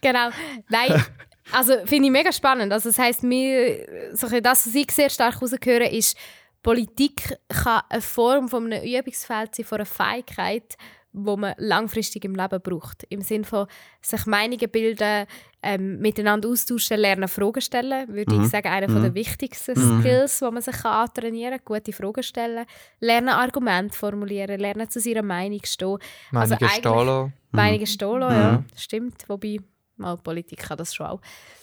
genau. 0.01 0.29
Nein, 0.69 1.03
also 1.51 1.73
finde 1.85 2.05
ich 2.07 2.11
mega 2.11 2.31
spannend. 2.31 2.71
Also 2.73 2.89
das 2.89 2.99
heisst, 2.99 3.23
mir, 3.23 4.11
so 4.13 4.27
das, 4.27 4.67
was 4.67 4.75
ich 4.75 4.91
sehr 4.91 5.09
stark 5.09 5.41
rausgehöre, 5.41 5.87
ist, 5.89 6.17
Politik 6.63 7.37
kann 7.47 7.81
eine 7.89 8.01
Form 8.01 8.49
von 8.49 8.71
einem 8.71 8.83
Übungsfeld 8.83 9.55
sein, 9.55 9.65
von 9.65 9.77
einer 9.77 9.85
Fähigkeit, 9.85 10.75
wo 11.13 11.35
man 11.37 11.53
langfristig 11.57 12.25
im 12.25 12.35
Leben 12.35 12.61
braucht. 12.61 13.03
Im 13.09 13.21
Sinne 13.21 13.43
von 13.43 13.67
sich 14.01 14.25
Meinungen 14.25 14.69
bilden, 14.69 15.25
ähm, 15.63 15.99
miteinander 15.99 16.47
austauschen, 16.49 16.97
lernen, 16.99 17.27
Fragen 17.27 17.61
stellen. 17.61 18.07
Würde 18.09 18.35
Mhm. 18.35 18.43
ich 18.43 18.49
sagen, 18.49 18.67
einer 18.67 18.87
Mhm. 18.87 19.01
der 19.01 19.13
wichtigsten 19.15 19.73
Mhm. 19.79 20.01
Skills, 20.01 20.39
die 20.39 20.45
man 20.51 20.61
sich 20.61 20.75
kann 20.75 20.91
antrainieren 20.93 21.57
kann. 21.63 21.75
Gute 21.81 21.93
Fragen 21.93 22.21
stellen, 22.23 22.65
lernen, 22.99 23.29
Argumente 23.29 23.97
formulieren, 23.97 24.59
lernen, 24.59 24.89
zu 24.89 24.99
seiner 24.99 25.23
Meinung 25.23 25.61
stehen. 25.65 25.97
Meinungen 26.31 26.53
also 26.53 26.53
eigentlich- 26.55 26.71
stehen 26.71 27.05
lassen. 27.07 27.33
Meinungen 27.51 27.87
stehen 27.87 28.19
lassen, 28.19 28.35
ja. 28.39 28.51
Mhm. 28.51 28.65
Stimmt. 28.75 29.23
Wobei, 29.29 29.57
mal 29.95 30.17
Politik 30.17 30.59
kann 30.59 30.77
das 30.77 30.93
schon 30.93 31.07
auch. 31.07 31.21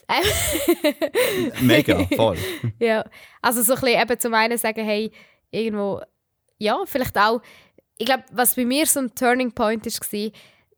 Ähm, 0.08 0.24
Mega, 1.60 2.04
voll. 2.16 2.36
ja, 2.78 3.04
also 3.40 3.62
so 3.62 3.74
ein 3.74 3.80
bisschen 3.80 4.00
eben 4.02 4.18
zum 4.20 4.34
einen 4.34 4.58
sagen, 4.58 4.84
hey, 4.84 5.12
irgendwo, 5.50 6.00
ja, 6.58 6.78
vielleicht 6.86 7.16
auch, 7.18 7.40
ich 7.98 8.06
glaube, 8.06 8.24
was 8.32 8.56
bei 8.56 8.64
mir 8.64 8.86
so 8.86 9.00
ein 9.00 9.14
Turning 9.14 9.52
Point 9.52 9.86
war, 9.86 10.30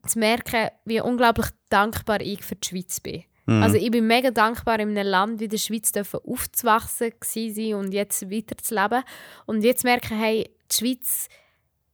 zu 0.09 0.19
merken, 0.19 0.71
wie 0.85 1.01
unglaublich 1.01 1.47
dankbar 1.69 2.21
ich 2.21 2.45
für 2.45 2.57
die 2.57 2.69
Schweiz 2.69 3.01
bin. 3.01 3.25
Mhm. 3.47 3.63
Also 3.63 3.77
ich 3.77 3.91
bin 3.91 4.07
mega 4.07 4.31
dankbar, 4.31 4.81
in 4.81 4.97
einem 4.97 5.07
Land 5.07 5.41
wie 5.41 5.49
der 5.49 5.59
Schweiz 5.59 5.93
dürfen 5.93 6.21
aufzuwachsen 6.25 7.13
sein 7.23 7.75
und 7.75 7.93
jetzt 7.93 8.31
weiterzuleben. 8.31 9.03
Und 9.47 9.63
jetzt 9.63 9.85
merken, 9.85 10.19
hey, 10.19 10.51
die 10.71 10.75
Schweiz 10.75 11.29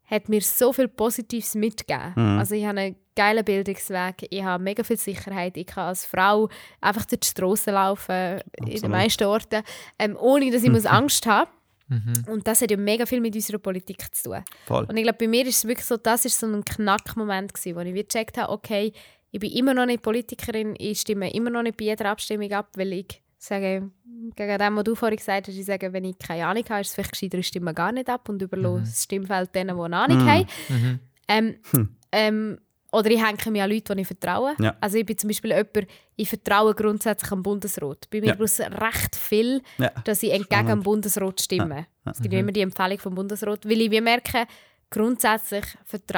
hat 0.04 0.28
mir 0.28 0.40
so 0.40 0.72
viel 0.72 0.88
Positives 0.88 1.54
mitgegeben. 1.54 2.12
Mhm. 2.16 2.38
Also 2.38 2.54
ich 2.54 2.66
habe 2.66 2.80
einen 2.80 2.96
geilen 3.14 3.44
Bildungsweg, 3.44 4.26
ich 4.30 4.42
habe 4.42 4.62
mega 4.62 4.82
viel 4.82 4.98
Sicherheit, 4.98 5.56
ich 5.56 5.66
kann 5.66 5.88
als 5.88 6.06
Frau 6.06 6.48
einfach 6.80 7.04
durch 7.04 7.20
die 7.20 7.28
Strassen 7.28 7.74
laufen, 7.74 8.40
in 8.56 8.66
den 8.66 8.74
Absolut. 8.74 8.90
meisten 8.90 9.24
Orten, 9.24 9.62
ähm, 9.98 10.16
ohne 10.18 10.50
dass 10.50 10.62
ich 10.62 10.70
muss 10.72 10.86
Angst 10.86 11.26
habe. 11.26 11.50
Mhm. 11.88 12.24
Und 12.28 12.46
das 12.46 12.62
hat 12.62 12.70
ja 12.70 12.76
mega 12.76 13.06
viel 13.06 13.20
mit 13.20 13.34
unserer 13.34 13.58
Politik 13.58 14.14
zu 14.14 14.30
tun. 14.30 14.44
voll. 14.66 14.84
Und 14.84 14.96
ich 14.96 15.02
glaube, 15.02 15.18
bei 15.18 15.28
mir 15.28 15.46
ist 15.46 15.58
es 15.58 15.64
wirklich 15.68 15.86
so, 15.86 15.96
das 15.96 16.24
ist 16.24 16.38
so 16.38 16.46
ein 16.46 16.64
Knackmoment 16.64 17.54
gewesen, 17.54 17.76
wo 17.76 17.80
ich 17.80 17.94
gecheckt 17.94 18.38
habe, 18.38 18.52
okay, 18.52 18.92
ich 19.30 19.40
bin 19.40 19.50
immer 19.52 19.74
noch 19.74 19.86
nicht 19.86 20.02
Politikerin, 20.02 20.74
ich 20.78 21.00
stimme 21.00 21.32
immer 21.32 21.50
noch 21.50 21.62
nicht 21.62 21.76
bei 21.76 21.84
jeder 21.86 22.06
Abstimmung 22.10 22.52
ab, 22.52 22.68
weil 22.76 22.92
ich 22.92 23.22
sage, 23.38 23.90
gegen 24.36 24.58
dem, 24.58 24.76
was 24.76 24.84
du 24.84 24.94
vorhin 24.94 25.16
gesagt 25.16 25.48
hast, 25.48 25.56
ich 25.56 25.64
sage, 25.64 25.92
wenn 25.92 26.04
ich 26.04 26.18
keine 26.18 26.46
Ahnung 26.46 26.64
habe, 26.68 26.80
ist 26.82 26.88
es 26.88 26.94
vielleicht 26.94 27.12
gescheiter, 27.12 27.38
ich 27.38 27.46
stimme 27.48 27.74
gar 27.74 27.90
nicht 27.92 28.08
ab 28.08 28.28
und 28.28 28.40
überlasse 28.42 28.80
Mhm. 28.80 28.84
das 28.84 29.02
Stimmfeld 29.04 29.54
denen, 29.54 29.76
die 29.76 29.82
eine 29.82 29.96
Ahnung 29.96 30.18
Mhm. 30.24 30.28
haben. 30.28 30.46
Mhm. 30.68 30.98
Ähm, 31.28 31.54
Hm. 31.70 31.96
ähm, 32.12 32.58
oder 32.92 33.10
ich 33.10 33.24
hänge 33.24 33.50
mich 33.50 33.62
an 33.62 33.70
Leute, 33.70 33.94
die 33.94 34.02
ich 34.02 34.06
vertraue. 34.06 34.54
Ja. 34.60 34.76
Also 34.80 34.98
ich 34.98 35.06
bin 35.06 35.16
zum 35.18 35.28
Beispiel 35.28 35.50
jemand, 35.50 35.86
ich 36.16 36.28
vertraue 36.28 36.74
grundsätzlich 36.74 37.32
am 37.32 37.42
Bundesrat. 37.42 38.08
Bei 38.10 38.20
mir 38.20 38.28
Ja. 38.28 38.34
braucht 38.34 38.48
es 38.50 38.60
recht 38.60 39.16
viel, 39.16 39.62
Ja. 39.78 39.90
dass 40.04 40.22
ich 40.22 40.30
entgegen 40.30 40.46
Spannend. 40.52 40.70
dem 40.70 40.82
Bundesrat 40.82 41.40
stimme. 41.40 41.86
Es 42.04 42.20
gibt 42.20 42.32
ja 42.34 42.40
immer 42.40 42.52
die 42.52 42.60
Empfehlung 42.60 42.98
vom 42.98 43.14
Bundesrat, 43.14 43.64
weil 43.64 43.80
ich 43.80 43.90
wie 43.90 44.00
merke, 44.00 44.44
grundsätzlich 44.90 45.64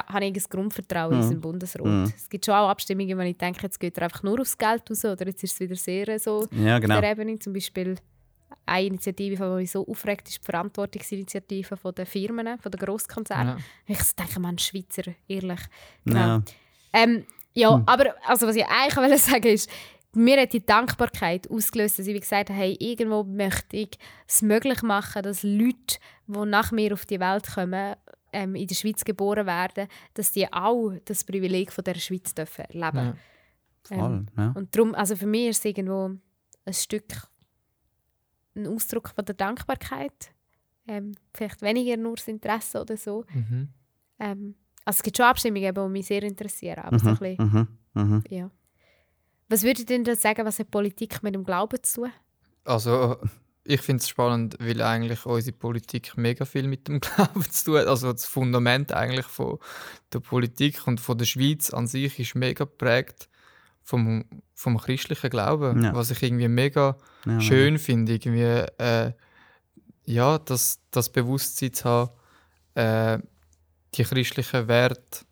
habe 0.09 0.25
ich 0.25 0.35
ein 0.37 0.43
Grundvertrauen 0.51 1.13
in 1.13 1.19
Mhm. 1.19 1.23
unseren 1.25 1.41
Bundesrat. 1.41 1.87
Mhm. 1.87 2.13
Es 2.17 2.29
gibt 2.29 2.45
schon 2.45 2.55
auch 2.55 2.69
Abstimmungen, 2.69 3.17
wo 3.17 3.23
ich 3.23 3.39
denke, 3.39 3.63
jetzt 3.63 3.79
geht 3.79 3.97
er 3.99 4.05
einfach 4.05 4.23
nur 4.23 4.41
aufs 4.41 4.59
Geld 4.59 4.83
raus 4.91 5.05
oder 5.05 5.27
jetzt 5.27 5.43
ist 5.45 5.53
es 5.55 5.61
wieder 5.61 5.77
sehr 5.77 6.19
so 6.19 6.47
Ja, 6.51 6.79
genau. 6.81 6.97
auf 6.97 7.01
der 7.01 7.13
Ebene. 7.13 7.39
Zum 7.39 7.53
Beispiel 7.53 7.95
eine 8.67 8.87
Initiative, 8.87 9.37
die 9.45 9.51
mich 9.51 9.71
so 9.71 9.87
aufregt, 9.87 10.29
ist 10.29 10.39
die 10.39 10.45
Verantwortungsinitiative 10.45 11.77
von 11.77 11.95
den 11.95 12.07
Firmen, 12.07 12.59
von 12.59 12.73
den 12.73 12.81
Grosskonzernen. 12.81 13.59
Ja. 13.59 13.95
Ich 13.95 14.13
denke, 14.13 14.41
man, 14.41 14.59
Schweizer, 14.59 15.13
ehrlich. 15.29 15.61
Ja. 16.05 16.43
Ähm, 16.93 17.25
ja, 17.55 17.75
Hm. 17.75 17.83
aber 17.87 18.15
also, 18.27 18.47
was 18.47 18.57
ich 18.57 18.67
eigentlich 18.67 18.97
wollte 18.97 19.19
sagen 19.19 19.49
ist, 19.49 19.71
mir 20.13 20.41
hat 20.41 20.53
die 20.53 20.65
Dankbarkeit 20.65 21.51
ausgelöst, 21.51 21.99
dass 21.99 22.07
ich 22.07 22.15
wie 22.15 22.21
gesagt 22.21 22.51
habe, 22.51 22.59
hey, 22.59 22.77
irgendwo 22.79 23.25
möchte 23.25 23.77
ich 23.77 23.99
es 24.29 24.43
möglich 24.43 24.83
machen, 24.83 25.23
dass 25.23 25.43
Leute, 25.43 25.99
die 26.27 26.47
nach 26.47 26.71
mir 26.71 26.93
auf 26.93 27.05
die 27.05 27.19
Welt 27.19 27.47
kommen, 27.53 27.97
ähm, 28.33 28.55
in 28.55 28.67
der 28.67 28.75
Schweiz 28.75 29.05
geboren 29.05 29.47
werden, 29.47 29.89
dass 30.15 30.33
die 30.33 30.53
auch 30.53 30.93
das 31.05 31.25
Privileg 31.25 31.73
von 31.73 31.85
der 31.85 31.95
Schweiz 31.95 32.35
dürfen 32.35 32.65
leben. 32.71 32.97
Ja. 32.97 33.17
Ähm, 33.91 33.99
Voll, 34.01 34.27
ja. 34.39 34.53
und 34.57 34.75
darum, 34.75 34.95
also 34.95 35.15
für 35.15 35.27
mich 35.27 35.49
ist 35.49 35.59
es 35.59 35.65
irgendwo 35.67 36.11
ein 36.65 36.73
Stück 36.73 37.29
ein 38.55 38.67
Ausdruck 38.67 39.11
von 39.11 39.25
der 39.25 39.35
Dankbarkeit. 39.35 40.33
Ähm, 40.87 41.13
vielleicht 41.33 41.63
weniger 41.63 41.97
nur 41.97 42.17
das 42.17 42.29
Interesse 42.29 42.81
oder 42.81 42.97
so. 42.97 43.25
Mhm. 43.33 43.69
Ähm, 44.19 44.55
also 44.85 44.99
es 44.99 45.03
gibt 45.03 45.17
schon 45.17 45.27
Abstimmungen, 45.27 45.75
die 45.75 45.89
mich 45.89 46.07
sehr 46.07 46.23
interessieren. 46.23 46.81
Aber 46.85 46.99
so 46.99 47.09
ein 47.09 47.17
bisschen, 47.17 47.37
Mhm. 47.39 47.69
Mhm. 47.95 48.25
ja. 48.29 48.51
Was 49.49 49.63
würdet 49.63 49.91
ihr 49.91 50.03
denn 50.03 50.17
sagen, 50.17 50.45
was 50.45 50.59
hat 50.59 50.71
Politik 50.71 51.23
mit 51.23 51.35
dem 51.35 51.45
Glauben 51.45 51.83
zu 51.83 52.03
tun? 52.03 52.13
Also, 52.65 53.17
ich 53.65 53.81
finde 53.81 54.01
es 54.03 54.09
spannend, 54.09 54.57
weil 54.61 54.83
eigentlich 54.83 55.25
unsere 55.27 55.57
Politik 55.57 56.17
mega 56.17 56.45
viel 56.45 56.67
mit 56.69 56.89
dem 56.89 57.01
Glauben 57.01 57.43
zu 57.51 57.65
tun 57.67 57.79
hat. 57.79 57.87
Also 57.87 58.13
das 58.13 58.27
Fundament 58.27 58.93
eigentlich 58.93 59.27
von 59.27 59.59
der 60.13 60.21
Politik 60.21 60.87
und 60.87 61.01
von 61.01 61.17
der 61.19 61.25
Schweiz 61.25 61.71
an 61.71 61.87
sich 61.87 62.19
ist 62.19 62.35
mega 62.35 62.65
geprägt 62.65 63.29
vom, 63.85 64.25
vom 64.55 64.79
christlichen 64.79 65.31
Glauben. 65.31 65.85
Ja. 65.85 65.95
Was 65.95 66.11
ich 66.11 66.23
irgendwie 66.23 66.49
mega 66.49 66.97
Ja, 67.27 67.41
schön 67.41 67.79
finde, 67.79 68.15
irgendwie, 68.15 68.43
äh, 68.83 69.13
ja, 70.07 70.39
das, 70.39 70.81
das 70.91 71.11
Bewusstsein 71.11 71.73
zu 71.73 71.85
haben, 71.85 72.11
äh, 72.75 73.19
die 73.95 74.03
christlichen 74.03 74.67
Werte 74.67 75.25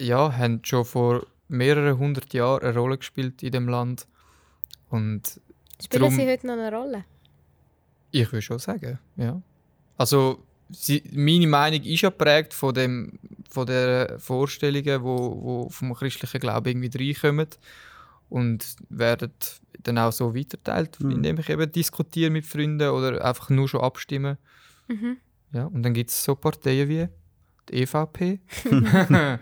ja, 0.00 0.32
haben 0.36 0.60
schon 0.64 0.84
vor 0.84 1.26
mehreren 1.48 1.98
hundert 1.98 2.32
Jahren 2.32 2.62
eine 2.62 2.78
Rolle 2.78 2.98
gespielt 2.98 3.42
in 3.42 3.52
dem 3.52 3.68
Land. 3.68 4.06
Und 4.88 5.40
Spielen 5.82 6.02
Drum- 6.02 6.14
sie 6.14 6.26
heute 6.26 6.46
noch 6.46 6.54
eine 6.54 6.72
Rolle? 6.74 7.04
ich 8.10 8.30
würde 8.32 8.42
schon 8.42 8.58
sagen, 8.58 8.98
ja. 9.16 9.40
Also, 9.98 10.44
sie, 10.70 11.02
meine 11.12 11.46
Meinung 11.46 11.82
ist 11.82 12.00
ja 12.00 12.08
geprägt 12.10 12.54
von, 12.54 12.72
dem, 12.72 13.18
von 13.48 13.66
den 13.66 14.18
Vorstellungen, 14.18 15.02
wo, 15.02 15.42
wo 15.42 15.68
vom 15.70 15.94
christlichen 15.94 16.40
Glauben 16.40 16.68
irgendwie 16.68 17.12
reinkommen 17.12 17.48
und 18.28 18.76
werden 18.90 19.32
dann 19.82 19.98
auch 19.98 20.12
so 20.12 20.34
weiterteilt, 20.34 21.00
Mhm. 21.00 21.10
indem 21.12 21.38
ich 21.40 21.48
eben 21.48 21.70
diskutiere 21.72 22.30
mit 22.30 22.44
Freunden 22.46 22.88
oder 22.90 23.24
einfach 23.24 23.48
nur 23.50 23.68
schon 23.68 23.80
abstimmen. 23.80 24.36
Mhm. 24.88 25.16
Ja, 25.52 25.64
und 25.64 25.82
dann 25.82 25.94
gibt 25.94 26.10
es 26.10 26.22
so 26.24 26.34
Parteien 26.34 26.88
wie 26.88 27.08
die 27.70 27.82
EVP, 27.82 28.40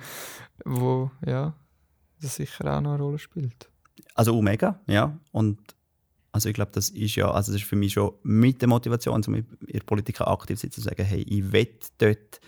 wo 0.64 1.10
ja, 1.26 1.54
das 2.20 2.36
sicher 2.36 2.76
auch 2.76 2.80
noch 2.80 2.94
eine 2.94 3.02
Rolle 3.02 3.18
spielt. 3.18 3.68
Also 4.14 4.36
auch 4.36 4.42
mega, 4.42 4.80
ja. 4.86 5.18
Und 5.32 5.58
also 6.32 6.48
ich 6.48 6.54
glaube, 6.54 6.70
das 6.72 6.90
ist 6.90 7.14
ja, 7.16 7.30
also 7.30 7.52
das 7.52 7.62
ist 7.62 7.68
für 7.68 7.76
mich 7.76 7.94
schon 7.94 8.12
mit 8.22 8.60
der 8.60 8.68
Motivation, 8.68 9.22
um 9.26 9.34
in 9.34 9.46
der 9.72 9.80
Politik 9.80 10.20
aktiv 10.20 10.58
zu 10.58 10.66
sein, 10.66 10.70
zu 10.72 10.80
sagen, 10.80 11.04
hey, 11.04 11.22
ich 11.22 11.50
will 11.52 11.68
dort 11.98 12.40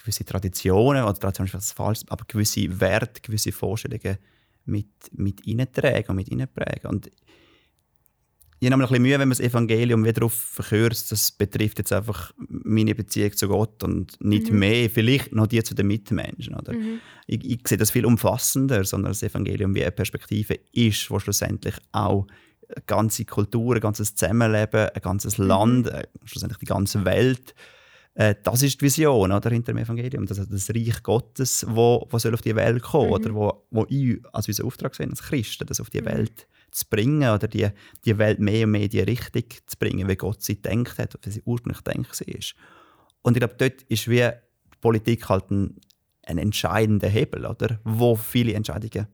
gewisse 0.00 0.24
Traditionen, 0.24 1.04
oder 1.04 1.14
Tradition 1.14 1.46
ist 1.46 1.54
was 1.54 1.72
falsch, 1.72 2.00
aber 2.08 2.24
gewisse 2.26 2.80
Werte, 2.80 3.20
gewisse 3.20 3.52
Vorstellungen 3.52 4.18
mit, 4.64 4.88
mit 5.12 5.40
reintragen 5.46 6.10
und 6.10 6.16
mit 6.16 6.30
reinprägen. 6.30 6.90
Und 6.90 7.10
ich 8.62 8.70
habe 8.70 8.78
noch 8.78 8.88
ein 8.88 8.92
bisschen 8.92 9.02
Mühe, 9.02 9.12
wenn 9.12 9.20
man 9.20 9.30
das 9.30 9.40
Evangelium 9.40 10.02
wieder 10.02 10.12
darauf 10.14 10.34
verkürzt, 10.34 11.10
das 11.10 11.32
betrifft 11.32 11.78
jetzt 11.78 11.92
einfach 11.94 12.32
meine 12.36 12.94
Beziehung 12.94 13.34
zu 13.34 13.48
Gott 13.48 13.82
und 13.82 14.22
nicht 14.22 14.50
Mhm. 14.50 14.58
mehr, 14.58 14.90
vielleicht 14.90 15.32
noch 15.32 15.46
die 15.46 15.62
zu 15.62 15.74
den 15.74 15.86
Mitmenschen. 15.86 16.54
Oder? 16.54 16.74
Mhm. 16.74 17.00
ich, 17.26 17.42
ich 17.42 17.60
sehe 17.66 17.78
das 17.78 17.90
viel 17.90 18.04
umfassender, 18.04 18.84
sondern 18.84 19.12
das 19.12 19.22
Evangelium 19.22 19.74
wie 19.74 19.82
eine 19.82 19.92
Perspektive 19.92 20.58
ist, 20.72 21.10
wo 21.10 21.18
schlussendlich 21.18 21.74
auch 21.92 22.26
eine 22.68 22.84
ganze 22.84 23.24
Kultur, 23.24 23.76
ein 23.76 23.80
ganzes 23.80 24.14
Zusammenleben, 24.14 24.90
ein 24.90 25.00
ganzes 25.00 25.38
Land, 25.38 25.88
äh, 25.88 26.06
schlussendlich 26.24 26.58
die 26.58 26.66
ganze 26.66 27.04
Welt, 27.06 27.54
äh, 28.14 28.34
das 28.42 28.62
ist 28.62 28.80
die 28.80 28.84
Vision 28.84 29.32
oder, 29.32 29.50
hinter 29.50 29.72
dem 29.72 29.78
Evangelium. 29.78 30.26
Das, 30.26 30.46
das 30.48 30.70
Reich 30.70 31.02
Gottes, 31.02 31.64
wo, 31.68 32.06
wo 32.10 32.18
soll 32.18 32.34
auf 32.34 32.42
die 32.42 32.56
Welt 32.56 32.82
kommen, 32.82 33.06
Mhm. 33.08 33.12
oder 33.12 33.34
wo, 33.34 33.66
wo 33.70 33.86
ich 33.88 34.18
als 34.32 34.48
unser 34.48 34.64
Auftrag 34.64 34.94
sehen, 34.94 35.10
als 35.10 35.22
Christen, 35.22 35.66
das 35.66 35.80
auf 35.80 35.90
die 35.90 36.04
Welt 36.04 36.46
zu 36.70 36.84
bringen 36.88 37.28
oder 37.30 37.48
die, 37.48 37.68
die 38.04 38.18
Welt 38.18 38.38
mehr 38.38 38.64
und 38.64 38.72
mehr 38.72 38.82
in 38.82 38.90
die 38.90 39.00
Richtung 39.00 39.44
zu 39.66 39.76
bringen, 39.78 40.08
wie 40.08 40.16
Gott 40.16 40.42
sie 40.42 40.60
denkt 40.60 40.98
hat, 40.98 41.18
wie 41.22 41.30
sie 41.30 41.42
ursprünglich 41.44 41.82
denkt 41.82 42.20
ist. 42.20 42.54
Und 43.22 43.36
ich 43.36 43.40
glaube, 43.40 43.56
dort 43.58 43.82
ist 43.82 44.08
wie 44.08 44.18
die 44.20 44.78
Politik 44.80 45.28
halt 45.28 45.50
ein, 45.50 45.76
ein 46.26 46.38
entscheidender 46.38 47.08
Hebel, 47.08 47.46
oder? 47.46 47.80
wo 47.84 48.16
viele 48.16 48.54
Entscheidungen 48.54 49.08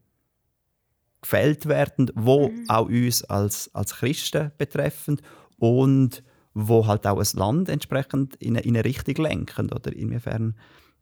gefällt 1.22 1.66
werden, 1.66 2.10
wo 2.14 2.52
auch 2.68 2.86
uns 2.86 3.24
als, 3.24 3.74
als 3.74 3.96
Christen 3.96 4.52
betreffen 4.58 5.20
und 5.58 6.22
wo 6.58 6.86
halt 6.86 7.06
auch 7.06 7.18
ein 7.18 7.38
Land 7.38 7.68
entsprechend 7.68 8.34
in 8.36 8.56
eine, 8.56 8.64
in 8.64 8.76
eine 8.76 8.84
Richtung 8.84 9.16
lenken, 9.16 9.70
oder 9.72 9.92
inwiefern 9.92 10.54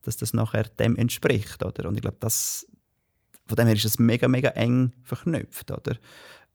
dass 0.04 0.16
das 0.16 0.34
nachher 0.34 0.64
dem 0.64 0.96
entspricht. 0.96 1.64
Oder? 1.64 1.88
Und 1.88 1.96
ich 1.96 2.02
glaube, 2.02 2.16
das, 2.20 2.66
von 3.46 3.56
dem 3.56 3.66
her 3.66 3.74
ist 3.74 3.84
es 3.84 3.98
mega, 3.98 4.28
mega 4.28 4.50
eng 4.50 4.92
verknüpft. 5.02 5.70
Oder? 5.70 5.96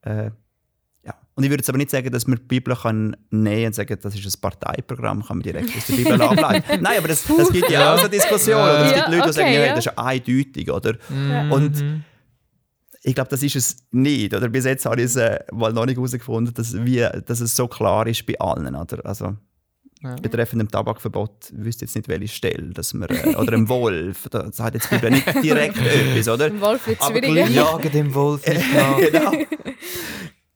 Äh, 0.02 0.30
ja. 1.04 1.14
Und 1.34 1.44
ich 1.44 1.50
würde 1.50 1.60
jetzt 1.60 1.68
aber 1.68 1.78
nicht 1.78 1.90
sagen, 1.90 2.10
dass 2.10 2.26
man 2.26 2.38
die 2.38 2.44
Bibel 2.44 2.76
kann 2.76 3.16
nehmen 3.30 3.66
und 3.66 3.74
sagen, 3.74 3.98
das 4.00 4.14
ist 4.14 4.24
ein 4.24 4.40
Parteiprogramm, 4.40 5.24
kann 5.24 5.38
man 5.38 5.42
direkt 5.42 5.76
aus 5.76 5.86
der 5.86 5.94
Bibel 5.94 6.20
ableiten. 6.22 6.82
Nein, 6.82 6.98
aber 6.98 7.08
das, 7.08 7.24
das 7.24 7.50
gibt 7.50 7.70
ja 7.70 7.94
auch 7.94 7.98
so 7.98 8.08
Diskussionen. 8.08 8.62
Oder 8.62 8.84
es 8.84 8.92
Ja, 8.92 8.96
gibt 8.96 9.08
Leute, 9.08 9.16
die 9.16 9.22
okay, 9.22 9.32
sagen, 9.32 9.52
ja, 9.52 9.60
ja. 9.60 9.68
das 9.74 9.78
ist 9.78 9.84
ja 9.86 10.04
eindeutig. 10.04 10.70
Oder? 10.70 10.96
Mhm. 11.08 11.52
Und 11.52 12.04
ich 13.02 13.14
glaube, 13.14 13.30
das 13.30 13.42
ist 13.42 13.56
es 13.56 13.76
nicht. 13.90 14.34
Oder 14.34 14.48
bis 14.48 14.64
jetzt 14.64 14.84
habe 14.86 14.96
ich 15.00 15.06
es 15.06 15.16
äh, 15.16 15.38
mal 15.52 15.72
noch 15.72 15.86
nicht 15.86 15.96
herausgefunden, 15.96 16.52
dass, 16.54 16.74
wie, 16.84 17.06
dass 17.26 17.40
es 17.40 17.56
so 17.56 17.66
klar 17.68 18.06
ist 18.06 18.26
bei 18.26 18.38
allen. 18.38 18.74
Oder? 18.74 19.04
Also, 19.06 19.36
Ja. 20.02 20.14
betreffend 20.16 20.60
dem 20.60 20.70
Tabakverbot 20.70 21.50
wüsste 21.52 21.84
jetzt 21.84 21.94
nicht, 21.96 22.08
welche 22.08 22.28
Stelle. 22.28 22.70
Dass 22.74 22.92
wir, 22.94 23.10
äh, 23.10 23.34
oder 23.36 23.52
dem 23.52 23.68
Wolf. 23.68 24.28
Da 24.30 24.50
sagt 24.52 24.74
jetzt 24.74 24.90
Bibel 24.90 25.10
nicht 25.10 25.26
direkt 25.42 25.76
etwas, 25.78 26.28
oder? 26.28 26.46
Im 26.48 26.60
Wolf 26.60 26.86
wird 26.86 27.00
es 27.00 27.06
Aber 27.06 27.18
schwieriger. 27.18 27.44
gleich- 27.46 27.54
Jagen 27.54 27.92
dem 27.92 28.14
Wolf 28.14 28.46
nicht 28.46 28.74
nach. 28.74 28.98
genau. 28.98 29.32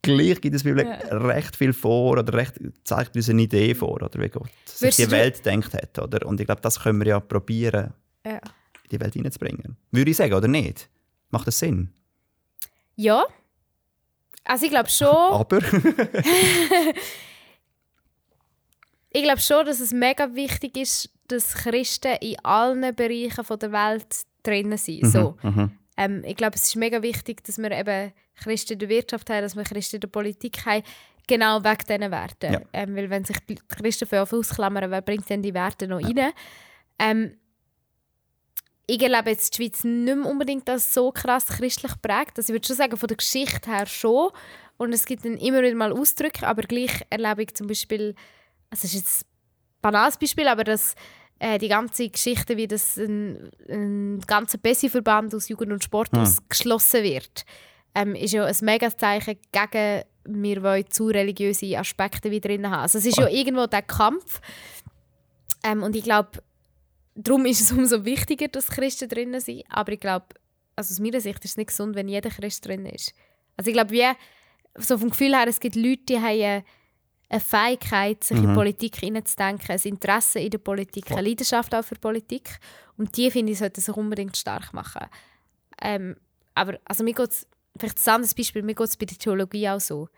Gleich 0.03 0.39
gibt 0.43 0.55
es 0.55 0.63
Bibel 0.65 0.85
recht 0.85 1.57
viel 1.57 1.73
vor 1.73 2.19
oder 2.19 2.31
recht, 2.35 2.61
zeigt 2.85 3.17
uns 3.17 3.31
eine 3.31 3.41
Idee 3.41 3.75
vor, 3.75 4.03
oder 4.03 4.11
wie 4.21 4.29
Gott 4.29 4.51
sich 4.67 4.97
die 4.97 5.11
Welt 5.11 5.47
denkt 5.47 5.73
hat. 5.73 5.99
Oder? 5.99 6.27
Und 6.27 6.39
ich 6.41 6.47
glaube, 6.47 6.61
das 6.61 6.81
können 6.81 6.99
wir 7.01 7.07
ja 7.07 7.21
probieren, 7.21 7.95
Ja. 8.27 8.33
in 8.35 8.41
die 8.93 9.01
Welt 9.01 9.15
hineinzubringen. 9.15 9.79
Würde 9.93 10.11
ich 10.11 10.17
sagen, 10.19 10.35
oder 10.35 10.47
nicht? 10.49 10.91
Macht 11.31 11.47
das 11.47 11.59
Sinn? 11.59 11.89
Ja. 12.97 13.25
Also 14.45 14.67
ich 14.67 14.71
glaube 14.71 14.91
schon, 14.91 15.09
Aber 15.17 15.59
ich 19.11 19.23
glaube 19.23 19.41
schon, 19.41 19.65
dass 19.67 19.81
es 19.81 19.93
mega 19.93 20.35
wichtig 20.35 20.77
ist, 20.77 21.11
dass 21.29 21.55
Christen 21.55 22.17
in 22.21 22.39
allen 22.45 22.95
Bereichen 22.95 23.45
von 23.45 23.59
der 23.59 23.73
Welt 23.73 24.07
drinnen 24.43 24.77
sind. 24.77 25.07
So. 25.07 25.37
Mhm. 25.43 25.79
Ähm, 25.97 26.23
ich 26.27 26.37
glaube, 26.37 26.57
es 26.57 26.65
ist 26.65 26.77
mega 26.77 27.03
wichtig, 27.03 27.43
dass 27.45 27.59
wir 27.59 27.71
eben 27.71 28.13
Christen 28.37 28.75
in 28.75 28.79
der 28.81 28.89
Wirtschaft 28.89 29.31
haben, 29.31 29.43
dass 29.43 29.57
wir 29.57 29.65
Christen 29.65 29.97
in 29.97 30.01
der 30.01 30.09
Politik 30.09 30.67
haben, 30.67 30.83
genau 31.27 31.63
wegen 31.63 31.87
diesen 31.89 32.11
Werten. 32.11 32.53
Ja. 32.53 32.61
Ähm, 32.73 32.97
weil 32.97 33.09
wenn 33.11 33.25
sich 33.25 33.39
die 33.49 33.55
Christen 33.55 34.07
für 34.07 34.23
ausklammern, 34.23 34.91
wer 34.91 35.03
bringt 35.03 35.29
denn 35.31 35.43
die 35.43 35.55
Werte 35.55 35.87
noch 35.89 36.03
rein? 36.03 36.33
Ähm, 36.99 37.37
ich 38.87 39.03
erlebe 39.03 39.31
jetzt 39.31 39.55
die 39.55 39.63
Schweiz 39.63 39.85
nicht 39.85 40.17
mehr 40.17 40.27
unbedingt 40.27 40.69
als 40.69 40.93
so 40.93 41.11
krass 41.11 41.47
christlich 41.47 41.93
prägt. 42.03 42.39
Also 42.39 42.53
ich 42.53 42.55
würde 42.55 42.67
schon 42.67 42.77
sagen, 42.77 42.97
von 42.97 43.07
der 43.07 43.17
Geschichte 43.17 43.71
her 43.71 43.87
schon. 43.87 44.31
Und 44.77 44.93
es 44.93 45.07
gibt 45.07 45.25
dann 45.25 45.39
immer 45.39 45.63
wieder 45.63 45.75
mal 45.75 45.93
Ausdrücke, 45.93 46.47
aber 46.47 46.63
gleich 46.63 47.05
erlebe 47.09 47.45
ich 47.45 47.55
zum 47.55 47.67
Beispiel, 47.67 48.15
also 48.71 48.87
es 48.87 48.95
ist 48.95 48.95
jetzt 48.95 49.23
ein 49.23 49.29
banales 49.83 50.19
Beispiel, 50.19 50.49
aber 50.49 50.65
dass 50.65 50.95
äh, 51.39 51.59
die 51.59 51.69
ganze 51.69 52.09
Geschichte, 52.09 52.57
wie 52.57 52.67
das 52.67 52.97
ein, 52.97 53.51
ein 53.69 54.21
ganzer 54.27 54.59
Bessi-Verband 54.59 55.35
aus 55.35 55.49
Jugend 55.49 55.73
und 55.73 55.85
Sport 55.85 56.11
Hm. 56.13 56.23
ausgeschlossen 56.23 57.05
wird, 57.05 57.45
ähm, 57.95 58.15
ist 58.15 58.33
ja 58.33 58.45
ein 58.45 58.57
mega 58.63 58.97
Zeichen 58.97 59.39
gegen 59.53 60.03
wir 60.27 60.63
wollen 60.63 60.91
zu 60.91 61.09
religiöse 61.09 61.79
Aspekte 61.79 62.31
wieder 62.31 62.49
drin 62.49 62.69
haben. 62.69 62.83
Also 62.83 62.99
es 62.99 63.07
ist 63.07 63.19
ja 63.19 63.29
irgendwo 63.29 63.67
der 63.67 63.83
Kampf. 63.83 64.41
Ähm, 65.63 65.83
und 65.83 65.95
ich 65.95 66.03
glaube, 66.03 66.43
darum 67.15 67.47
ist 67.47 67.61
es 67.61 67.73
umso 67.73 68.05
wichtiger, 68.05 68.49
dass 68.49 68.69
Christen 68.69 69.09
drinnen 69.09 69.41
sind. 69.41 69.65
Aber 69.69 69.93
ich 69.93 70.01
glaube, 70.01 70.27
also 70.77 70.93
aus 70.93 71.01
meiner 71.01 71.21
Sicht 71.21 71.45
ist 71.45 71.53
es 71.53 71.57
nicht 71.57 71.69
gesund, 71.69 71.95
wenn 71.95 72.09
jeder 72.09 72.31
Christ 72.31 72.67
drin 72.67 72.87
ist. 72.87 73.13
Also 73.57 73.71
ich 73.71 73.75
glaube, 73.75 73.91
wie 73.93 74.05
so 74.77 74.99
vom 74.99 75.11
Gefühl 75.11 75.37
her, 75.37 75.47
es 75.47 75.61
gibt 75.61 75.77
Leute, 75.77 76.05
die 76.09 76.19
haben, 76.19 76.41
äh, 76.41 76.63
eine 77.29 77.41
Fähigkeit, 77.41 78.23
sich 78.23 78.37
in 78.37 78.55
Politik 78.55 78.97
hineinzudenken, 78.97 79.71
ein 79.71 79.81
Interesse 79.83 80.41
in 80.41 80.51
der 80.51 80.59
Politik, 80.59 81.11
eine 81.11 81.23
Leidenschaft 81.23 81.75
auch 81.75 81.85
für 81.85 81.97
Politik. 81.97 82.59
Und 82.97 83.17
die, 83.17 83.31
finde 83.31 83.53
ich, 83.53 83.59
sollten 83.59 83.81
sich 83.81 83.97
unbedingt 83.97 84.37
stark 84.37 84.73
machen. 84.73 85.07
Ähm, 85.81 86.17
aber 86.55 86.79
also 86.85 87.03
mir 87.03 87.15
geht's, 87.15 87.47
vielleicht 87.79 88.07
ein 88.07 88.15
anderes 88.15 88.35
Beispiel, 88.35 88.63
mir 88.63 88.75
geht 88.75 88.87
es 88.87 88.97
bei 88.97 89.07
der 89.07 89.19
Theologie 89.19 89.69
auch 89.69 89.81
so. 89.81 90.09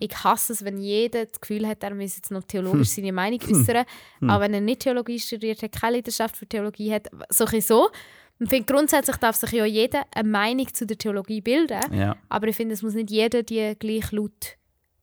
Ich 0.00 0.12
hasse 0.24 0.52
es, 0.52 0.64
wenn 0.64 0.78
jeder 0.78 1.26
das 1.26 1.40
Gefühl 1.40 1.66
hat, 1.66 1.82
er 1.82 1.94
müsse 1.94 2.16
jetzt 2.16 2.30
noch 2.30 2.44
theologisch 2.44 2.88
seine 2.94 3.12
Meinung 3.12 3.40
äußern, 3.42 3.84
aber 4.22 4.40
wenn 4.44 4.54
er 4.54 4.60
nicht 4.60 4.80
Theologie 4.80 5.18
studiert 5.18 5.62
hat, 5.62 5.72
keine 5.72 5.96
Leidenschaft 5.96 6.36
für 6.36 6.46
Theologie 6.46 6.92
hat, 6.92 7.08
so 7.30 7.44
ein 7.46 7.60
so. 7.60 7.90
Ich 8.38 8.50
finde, 8.50 8.70
grundsätzlich 8.70 9.16
darf 9.16 9.36
sich 9.36 9.50
ja 9.52 9.64
jeder 9.64 10.04
eine 10.14 10.28
Meinung 10.28 10.72
zu 10.74 10.84
der 10.86 10.98
Theologie 10.98 11.40
bilden, 11.40 11.80
Ja. 11.94 12.16
aber 12.28 12.48
ich 12.48 12.56
finde, 12.56 12.74
es 12.74 12.82
muss 12.82 12.92
nicht 12.94 13.10
jeder 13.10 13.42
die 13.42 13.74
gleich 13.78 14.12
laut 14.12 14.56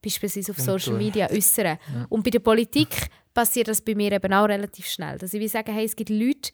beispielsweise 0.04 0.52
auf 0.52 0.60
Social. 0.60 0.98
Media 0.98 1.30
äußern. 1.32 1.78
Und 2.10 2.24
bei 2.24 2.30
der 2.30 2.40
Politik 2.40 3.08
passiert 3.34 3.70
das 3.70 3.82
bei 3.82 3.96
mir 3.96 4.12
eben 4.12 4.34
auch 4.34 4.48
relativ 4.48 4.86
schnell. 4.86 5.18
Dass 5.18 5.34
ich 5.34 5.40
will 5.40 5.48
sagen, 5.50 5.74
hey, 5.74 5.86
es 5.86 5.96
gibt 5.96 6.10
Leute, 6.12 6.52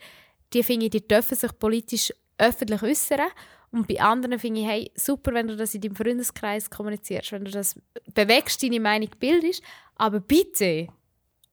die 0.54 0.64
finde 0.64 0.86
ich, 0.86 0.92
die 0.92 1.06
dürfen 1.06 1.36
sich 1.36 1.52
politisch 1.60 2.14
öffentlich 2.38 2.82
äußern. 2.82 3.28
Und 3.72 3.88
bei 3.88 4.00
anderen 4.00 4.40
finde 4.40 4.62
ich, 4.62 4.68
hey, 4.68 4.92
super, 4.96 5.34
wenn 5.34 5.48
du 5.48 5.56
das 5.56 5.76
in 5.76 5.82
deinem 5.82 5.96
Freundeskreis 5.96 6.70
kommunizierst, 6.70 7.32
wenn 7.32 7.46
du 7.46 7.52
das 7.52 7.80
bewegst, 8.14 8.64
deine 8.64 8.80
Meinung 8.80 9.10
bildest, 9.20 9.62
aber 9.96 10.20
bitte 10.20 10.88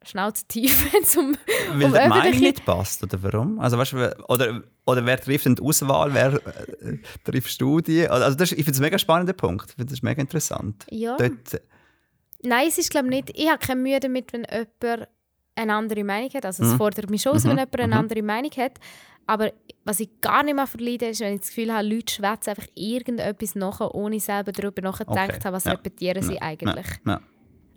Schnauze 0.02 0.46
tief, 0.46 0.92
wenn 0.92 1.02
es 1.02 1.16
um, 1.16 1.36
Weil 1.72 1.84
um 1.86 1.92
die 1.92 2.08
Meinung 2.08 2.40
nicht 2.40 2.64
passt, 2.64 3.02
oder 3.02 3.22
warum? 3.22 3.58
Also, 3.58 3.76
weißt 3.76 3.92
du, 3.92 4.24
oder, 4.28 4.62
oder 4.86 5.04
wer 5.04 5.20
trifft 5.20 5.46
denn 5.46 5.56
die 5.56 5.62
Auswahl, 5.62 6.14
wer 6.14 6.34
äh, 6.34 6.98
trifft 7.24 7.50
Studien? 7.50 8.08
Also, 8.10 8.36
das 8.36 8.52
ist, 8.52 8.58
ich 8.58 8.64
finde 8.64 8.72
es 8.72 8.78
ein 8.78 8.84
mega 8.84 8.98
spannender 8.98 9.32
Punkt. 9.32 9.70
Ich 9.70 9.76
finde 9.76 9.92
das 9.92 10.02
mega 10.02 10.20
interessant. 10.20 10.86
Ja. 10.90 11.16
Dort, 11.16 11.60
Nein, 12.42 12.68
es 12.68 12.78
ist 12.78 12.90
glaube 12.90 13.08
nicht. 13.08 13.30
Ich 13.34 13.48
habe 13.48 13.58
keine 13.58 13.80
Mühe 13.80 13.98
damit, 13.98 14.32
wenn 14.32 14.46
jemand 14.50 15.08
eine 15.56 15.74
andere 15.74 16.04
Meinung 16.04 16.30
hat. 16.34 16.44
Also 16.44 16.62
es 16.64 16.72
Mhm. 16.72 16.76
fordert 16.76 17.10
mich 17.10 17.22
schon 17.22 17.32
aus, 17.32 17.44
Mhm. 17.44 17.48
wenn 17.50 17.56
jemand 17.58 17.74
eine 17.80 17.86
Mhm. 17.88 17.92
andere 18.00 18.22
Meinung 18.22 18.50
hat. 18.56 18.78
Aber 19.26 19.52
was 19.84 19.98
ich 20.00 20.08
gar 20.20 20.44
nicht 20.44 20.54
mehr 20.54 20.66
verleide, 20.68 21.06
ist, 21.08 21.20
wenn 21.20 21.34
ich 21.34 21.40
das 21.40 21.48
Gefühl 21.48 21.72
habe, 21.72 21.86
Leute 21.88 22.12
schwätzen 22.14 22.50
einfach 22.50 22.66
irgendetwas 22.74 23.54
nachher, 23.56 23.92
ohne 23.94 24.20
selber 24.20 24.52
darüber 24.52 24.82
nachgedacht 24.82 25.30
Okay, 25.30 25.40
haben, 25.44 25.52
was 25.52 25.64
ja. 25.64 25.72
repetieren 25.72 26.22
sie 26.22 26.34
Ja, 26.34 26.42
eigentlich. 26.42 26.86
Ja. 27.04 27.20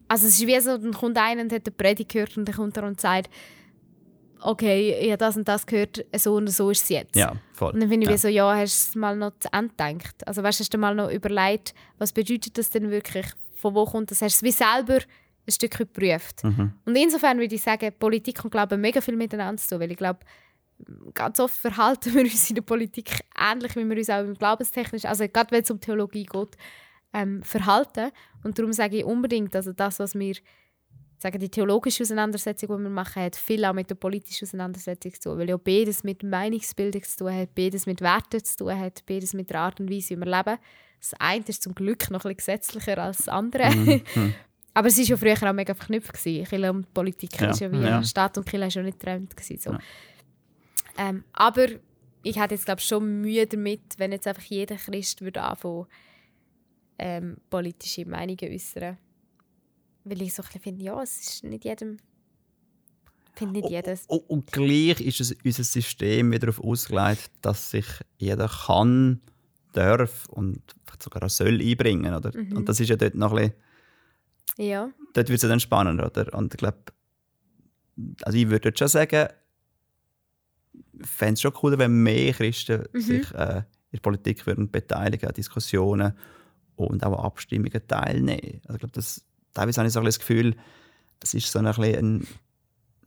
Also 0.08 0.28
es 0.28 0.39
ist 0.39 0.46
wie 0.48 0.60
so, 0.60 0.78
dann 0.78 0.94
kommt 0.94 1.18
einer 1.18 1.42
und 1.42 1.52
hat 1.52 1.65
eine 1.65 1.76
Predigt 1.76 2.12
gehört 2.12 2.38
und 2.38 2.46
dann 2.46 2.56
kommt 2.56 2.78
er 2.78 2.84
und 2.84 3.00
sagt, 3.02 3.30
okay, 4.42 4.98
ich 5.02 5.08
habe 5.10 5.18
das 5.18 5.36
und 5.38 5.48
das 5.48 5.65
gehört, 5.65 6.06
so 6.15 6.36
und 6.36 6.48
so 6.50 6.70
ist 6.70 6.84
es 6.84 6.89
jetzt. 6.89 7.15
ja, 7.15 7.34
voll. 7.54 7.74
Und 7.74 7.82
dann 7.82 7.89
finde 7.89 8.06
ich 8.06 8.10
ja. 8.10 8.13
wie 8.15 8.20
so, 8.20 8.28
ja, 8.28 8.56
hast 8.56 8.88
du 8.88 8.89
es 8.92 8.96
mal 8.96 9.15
noch 9.15 9.32
zu 9.39 9.50
Ende 9.52 9.70
gedacht? 9.76 10.28
Also 10.28 10.44
weißt, 10.44 10.60
hast 10.62 10.74
du 10.74 10.78
mal 10.78 10.96
noch 10.96 11.10
überlegt, 11.12 11.74
was 11.98 12.13
bedeutet 12.13 12.58
das 12.58 12.70
denn 12.70 12.89
wirklich? 12.89 13.26
Von 13.56 13.76
wo 13.76 13.86
kommt 13.86 14.12
das? 14.12 14.22
Hast 14.22 14.42
du 14.42 14.46
es 14.48 14.54
wie 14.56 14.63
selber 14.63 15.00
ein 15.49 15.53
Stück 15.53 15.77
geprüft? 15.77 16.43
Mhm. 16.43 16.73
Und 16.85 16.95
insofern 16.95 17.39
würde 17.39 17.55
ich 17.55 17.62
sagen, 17.62 17.91
Politik 17.97 18.43
und 18.43 18.51
Glaube 18.51 18.75
haben 18.75 18.81
mega 18.81 19.01
viel 19.01 19.15
miteinander 19.15 19.62
zu 19.62 19.69
tun, 19.69 19.79
weil 19.81 19.91
ich 19.91 19.97
glaube, 19.97 20.19
ganz 21.13 21.39
oft 21.39 21.55
verhalten 21.55 22.13
wir 22.13 22.21
uns 22.21 22.49
in 22.49 22.55
der 22.55 22.62
Politik 22.62 23.12
ähnlich, 23.38 23.75
wie 23.75 23.88
wir 23.88 23.97
uns 23.97 24.09
auch 24.09 24.21
im 24.21 24.35
Glaubenstechnisch, 24.35 25.05
also 25.05 25.27
gerade 25.27 25.51
wenn 25.51 25.63
es 25.63 25.71
um 25.71 25.79
Theologie 25.79 26.25
geht, 26.25 26.57
ähm, 27.13 27.41
verhalten. 27.43 28.12
Und 28.43 28.57
darum 28.57 28.73
sage 28.73 28.97
ich 28.97 29.05
unbedingt, 29.05 29.55
also 29.55 29.73
das, 29.73 29.99
was 29.99 30.15
wir 30.15 30.35
sagen, 31.17 31.39
die 31.39 31.49
theologische 31.49 32.03
Auseinandersetzung, 32.03 32.77
die 32.77 32.83
wir 32.83 32.89
machen, 32.89 33.23
hat 33.23 33.35
viel 33.35 33.65
auch 33.65 33.73
mit 33.73 33.89
der 33.89 33.95
politischen 33.95 34.45
Auseinandersetzung 34.45 35.13
zu 35.13 35.29
tun, 35.29 35.39
weil 35.39 35.49
ja 35.49 35.57
beides 35.57 36.03
mit 36.03 36.23
Meinungsbildung 36.23 37.03
zu 37.03 37.17
tun 37.17 37.33
hat, 37.33 37.55
beides 37.55 37.85
mit 37.85 38.01
Werten 38.01 38.43
zu 38.43 38.57
tun 38.57 38.79
hat, 38.79 39.05
beides 39.05 39.33
mit 39.33 39.49
der 39.49 39.59
Art 39.59 39.79
und 39.79 39.91
Weise, 39.91 40.12
wie 40.12 40.19
wir 40.19 40.38
leben. 40.38 40.57
Das 40.99 41.13
eine 41.19 41.43
ist 41.47 41.63
zum 41.63 41.75
Glück 41.75 42.09
noch 42.09 42.25
ein 42.25 42.35
bisschen 42.35 42.38
gesetzlicher 42.38 42.97
als 42.97 43.17
das 43.17 43.29
andere. 43.29 43.69
Mhm. 43.71 44.03
Aber 44.80 44.88
es 44.88 44.98
war 44.98 45.04
ja 45.04 45.18
früher 45.18 45.50
auch 45.50 45.54
mega 45.54 45.74
verknüpft. 45.74 46.13
gewesen. 46.13 46.46
Kirche 46.46 46.72
und 46.72 46.94
Politik 46.94 47.42
Ja, 47.42 47.50
ist 47.50 47.60
ja 47.60 47.70
wie 47.70 47.82
ja. 47.82 48.02
Staat 48.02 48.38
und 48.38 48.46
Kirche 48.46 48.68
ist 48.68 48.76
ja 48.76 48.82
nicht 48.82 48.98
getrennt. 48.98 49.36
gewesen, 49.36 49.60
So. 49.60 49.72
Ja. 49.72 49.80
Ähm, 50.98 51.26
aber 51.34 51.68
ich 52.24 52.39
hätte 52.39 52.56
jetzt 52.56 52.63
glaube 52.63 52.80
schon 52.80 53.20
Mühe 53.20 53.46
damit, 53.46 53.82
wenn 53.98 54.13
jetzt 54.13 54.26
einfach 54.26 54.44
jeder 54.44 54.78
Christ 54.78 55.22
würde 55.22 55.42
anfangen, 55.42 55.86
ähm, 56.98 57.38
politische 57.50 58.06
Meinungen 58.06 58.54
äußern. 58.54 58.98
Weil 60.06 60.22
ich 60.22 60.34
so 60.34 60.44
ein 60.44 60.46
bisschen 60.46 60.62
finde, 60.62 60.86
ja, 60.86 61.04
es 61.04 61.20
ist 61.20 61.44
nicht 61.44 61.65
jedem... 61.65 61.98
Ich 63.34 63.39
finde 63.39 63.60
nicht 63.60 63.70
jedes... 63.70 64.06
Und, 64.06 64.30
und 64.30 64.50
gleich 64.50 65.02
ist 65.02 65.20
es 65.20 65.36
unser 65.44 65.65
System 65.65 66.32
wieder 66.32 66.48
darauf 66.48 66.63
ausgelegt, 66.63 67.32
dass 67.42 67.72
sich 67.72 67.86
jeder 68.18 68.48
kann, 68.48 69.20
darf 69.74 70.26
und 70.30 70.62
sogar 71.02 71.24
auch 71.24 71.30
soll 71.30 71.60
einbringen. 71.60 72.13
Oder? 72.13 72.32
Mhm. 72.34 72.56
Und 72.56 72.70
das 72.70 72.80
ist 72.80 72.88
ja 72.88 72.96
dort 72.96 73.15
noch 73.15 73.34
ein 73.34 73.50
bisschen, 73.50 73.68
Ja. 74.60 74.89
dort 75.13 75.30
wird 75.30 75.38
es 75.38 75.43
ja 75.43 75.50
dann 75.50 75.60
spannend. 75.60 76.02
Oder? 76.02 76.34
Und 76.34 76.54
ich 76.54 76.58
glaube, 76.58 76.78
also 78.24 78.38
ich 78.38 78.50
würde 78.50 78.72
schon 78.78 78.88
sagen, 78.88 79.30
ich 81.02 81.08
fände 81.08 81.34
es 81.34 81.41
schon 81.41 81.54
cool, 81.63 81.78
wenn 81.78 82.04
mehr 82.04 82.34
Christen 82.34 82.84
Mhm. 82.93 83.02
sich 83.02 83.34
äh, 83.34 83.58
in 83.91 83.95
der 83.98 84.00
Politik 84.02 84.45
würden 84.45 84.69
beteiligen, 84.69 85.28
an 85.28 85.34
Diskussionen 85.34 86.13
und 86.76 87.04
auch 87.04 87.17
an 87.17 87.26
Abstimmungen 87.26 87.82
teilnehmen. 87.88 88.62
Also 88.65 88.74
ich 88.76 88.80
glaube, 88.80 88.91
das, 88.93 89.26
teilweise 89.54 89.80
habe 89.82 89.88
ich 89.88 89.93
so 89.93 90.00
ein 90.00 90.06
bisschen 90.06 90.19
das 90.19 90.19
Gefühl, 90.19 90.56
das 91.19 91.34
ist 91.34 91.52
so 91.52 91.60
ein, 91.60 91.65
ein, 91.67 92.28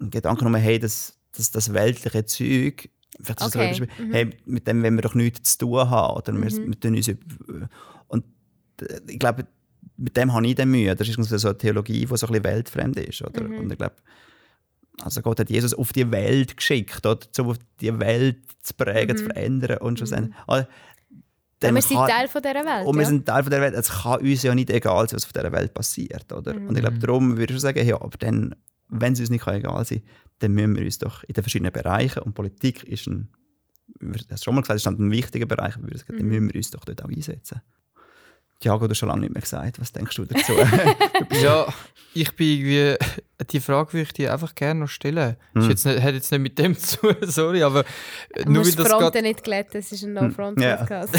ein 0.00 0.10
Gedanke, 0.10 0.44
nur, 0.44 0.58
hey, 0.58 0.78
das, 0.78 1.18
das, 1.36 1.50
das 1.50 1.72
weltliche 1.72 2.24
Zeug, 2.26 2.90
vielleicht 3.20 3.40
es 3.40 3.46
Okay, 3.56 3.74
so 3.74 3.84
mhm. 4.02 4.12
hey, 4.12 4.30
mit 4.44 4.66
dem 4.66 4.82
wollen 4.82 4.94
wir 4.96 5.02
doch 5.02 5.14
nichts 5.14 5.56
zu 5.56 5.66
tun 5.66 5.88
haben. 5.90 6.16
Oder 6.16 6.32
wir, 6.32 6.40
Mhm. 6.40 6.66
wir 6.68 6.80
tun 6.80 6.96
uns 6.96 7.08
und 8.08 8.24
äh, 8.80 9.00
ich 9.06 9.18
glaube, 9.18 9.46
mit 10.02 10.16
dem 10.16 10.32
habe 10.32 10.46
ich 10.46 10.54
dann 10.54 10.70
Mühe. 10.70 10.94
Das 10.96 11.08
ist 11.08 11.14
so 11.22 11.48
eine 11.48 11.58
Theologie, 11.58 12.00
die 12.00 12.06
so 12.06 12.12
ein 12.26 12.32
bisschen 12.32 12.44
weltfremd 12.44 12.96
ist. 12.98 13.22
Oder? 13.22 13.42
Mhm. 13.44 13.58
Und 13.58 13.72
ich 13.72 13.78
glaube, 13.78 13.94
also 15.02 15.22
Gott 15.22 15.40
hat 15.40 15.50
Jesus 15.50 15.74
auf 15.74 15.92
die 15.92 16.10
Welt 16.10 16.56
geschickt, 16.56 17.04
oder? 17.06 17.18
um 17.40 17.56
die 17.80 17.98
Welt 17.98 18.38
zu 18.62 18.74
prägen, 18.74 19.16
zu 19.16 19.24
Mhm. 19.24 19.26
verändern 19.28 19.78
und 19.78 19.98
schlussendlich. 19.98 20.34
Also, 20.46 20.66
Ja, 20.68 21.18
dann 21.68 21.74
wir 21.76 21.82
sind 21.82 21.96
kann- 21.96 22.08
Teil 22.10 22.28
von 22.28 22.42
dieser 22.42 22.54
Welt. 22.64 22.86
und 22.86 22.94
wir 22.96 23.02
ja. 23.02 23.08
sind 23.08 23.26
Teil 23.26 23.42
von 23.44 23.50
der 23.50 23.60
Welt. 23.60 23.74
Es 23.74 23.88
kann 23.88 24.20
uns 24.20 24.42
ja 24.42 24.54
nicht 24.54 24.70
egal 24.70 25.08
sein, 25.08 25.16
was 25.16 25.24
auf 25.24 25.32
dieser 25.32 25.52
Welt 25.52 25.72
passiert. 25.74 26.32
Oder? 26.32 26.54
Mhm. 26.54 26.68
Und 26.68 26.76
ich 26.76 26.82
glaube, 26.82 26.98
darum 26.98 27.30
würde 27.36 27.44
ich 27.44 27.50
schon 27.52 27.60
sagen, 27.60 27.86
ja, 27.86 27.94
aber 28.00 28.18
dann, 28.18 28.54
wenn 28.88 29.12
es 29.12 29.20
uns 29.20 29.30
nicht 29.30 29.46
egal 29.46 29.84
sein 29.84 29.98
kann, 30.00 30.08
dann 30.40 30.52
müssen 30.52 30.76
wir 30.76 30.84
uns 30.84 30.98
doch 30.98 31.22
in 31.24 31.34
den 31.34 31.42
verschiedenen 31.44 31.72
Bereichen, 31.72 32.22
und 32.22 32.34
Politik 32.34 32.82
ist 32.84 33.06
ein, 33.06 33.28
hast 34.30 34.42
schon 34.44 34.54
mal 34.56 34.62
gesagt, 34.62 34.78
ist 34.78 34.86
ein 34.88 35.10
wichtiger 35.10 35.46
Bereich, 35.46 35.74
ich 35.76 35.98
sagen, 36.00 36.18
dann 36.18 36.26
Mhm. 36.26 36.28
müssen 36.28 36.48
wir 36.48 36.56
uns 36.56 36.70
doch 36.72 36.84
dort 36.84 37.04
auch 37.04 37.08
einsetzen. 37.08 37.60
Thiago, 38.62 38.86
du 38.86 38.90
hast 38.90 38.98
schon 38.98 39.08
lange 39.08 39.22
nicht 39.22 39.34
mehr 39.34 39.42
gesagt. 39.42 39.80
Was 39.80 39.92
denkst 39.92 40.16
du 40.16 40.24
dazu? 40.24 40.52
Ja, 41.42 41.66
ich 42.14 42.34
bin 42.36 42.46
irgendwie. 42.48 42.96
Die 43.50 43.60
Frage 43.60 43.92
würde 43.94 44.02
ich 44.04 44.12
dir 44.12 44.32
einfach 44.32 44.54
gerne 44.54 44.80
noch 44.80 44.88
stellen. 44.88 45.36
Hm. 45.54 45.62
Ist 45.62 45.68
jetzt 45.68 45.86
nicht, 45.86 46.00
hat 46.00 46.14
jetzt 46.14 46.30
nicht 46.30 46.40
mit 46.40 46.58
dem 46.58 46.78
zu 46.78 46.98
tun, 46.98 47.16
sorry, 47.22 47.62
aber 47.62 47.84
Du 48.44 48.50
nur 48.50 48.62
die 48.62 48.76
das 48.76 48.88
Fronten 48.88 49.22
nicht 49.24 49.42
glätten, 49.42 49.80
es 49.80 49.90
ist 49.90 50.04
ein 50.04 50.14
Ja. 50.14 50.22
No-Front-Podcast. 50.22 51.14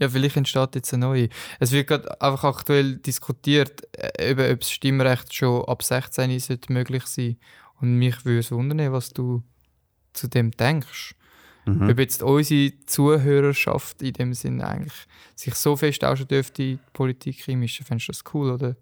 Ja, 0.00 0.08
vielleicht 0.08 0.36
entsteht 0.36 0.76
jetzt 0.76 0.94
eine 0.94 1.06
neue. 1.06 1.28
Es 1.58 1.72
wird 1.72 1.88
gerade 1.88 2.20
einfach 2.20 2.44
aktuell 2.44 2.98
diskutiert, 2.98 3.82
äh, 3.96 4.30
eben, 4.30 4.52
ob 4.52 4.60
das 4.60 4.70
Stimmrecht 4.70 5.34
schon 5.34 5.64
ab 5.64 5.82
16 5.82 6.38
sollte 6.38 6.72
möglich 6.72 7.04
sein 7.06 7.36
Und 7.80 7.96
mich 7.96 8.24
würde 8.24 8.38
es 8.38 8.52
wundern, 8.52 8.92
was 8.92 9.10
du 9.10 9.42
zu 10.12 10.28
dem 10.28 10.52
denkst. 10.52 11.16
Mhm. 11.74 11.88
Ob 11.90 11.98
jetzt 11.98 12.22
unsere 12.22 12.72
Zuhörerschaft 12.86 14.02
in 14.02 14.12
dem 14.12 14.34
Sinne 14.34 14.66
eigentlich 14.66 15.06
sich 15.34 15.54
so 15.54 15.76
fest 15.76 16.04
auch 16.04 16.16
schon 16.16 16.28
dürfte 16.28 16.62
in 16.62 16.68
die 16.76 16.78
Politik 16.92 17.48
einmischen, 17.48 17.84
fändest 17.86 18.08
du 18.08 18.12
das 18.12 18.24
cool 18.34 18.50
oder 18.50 18.76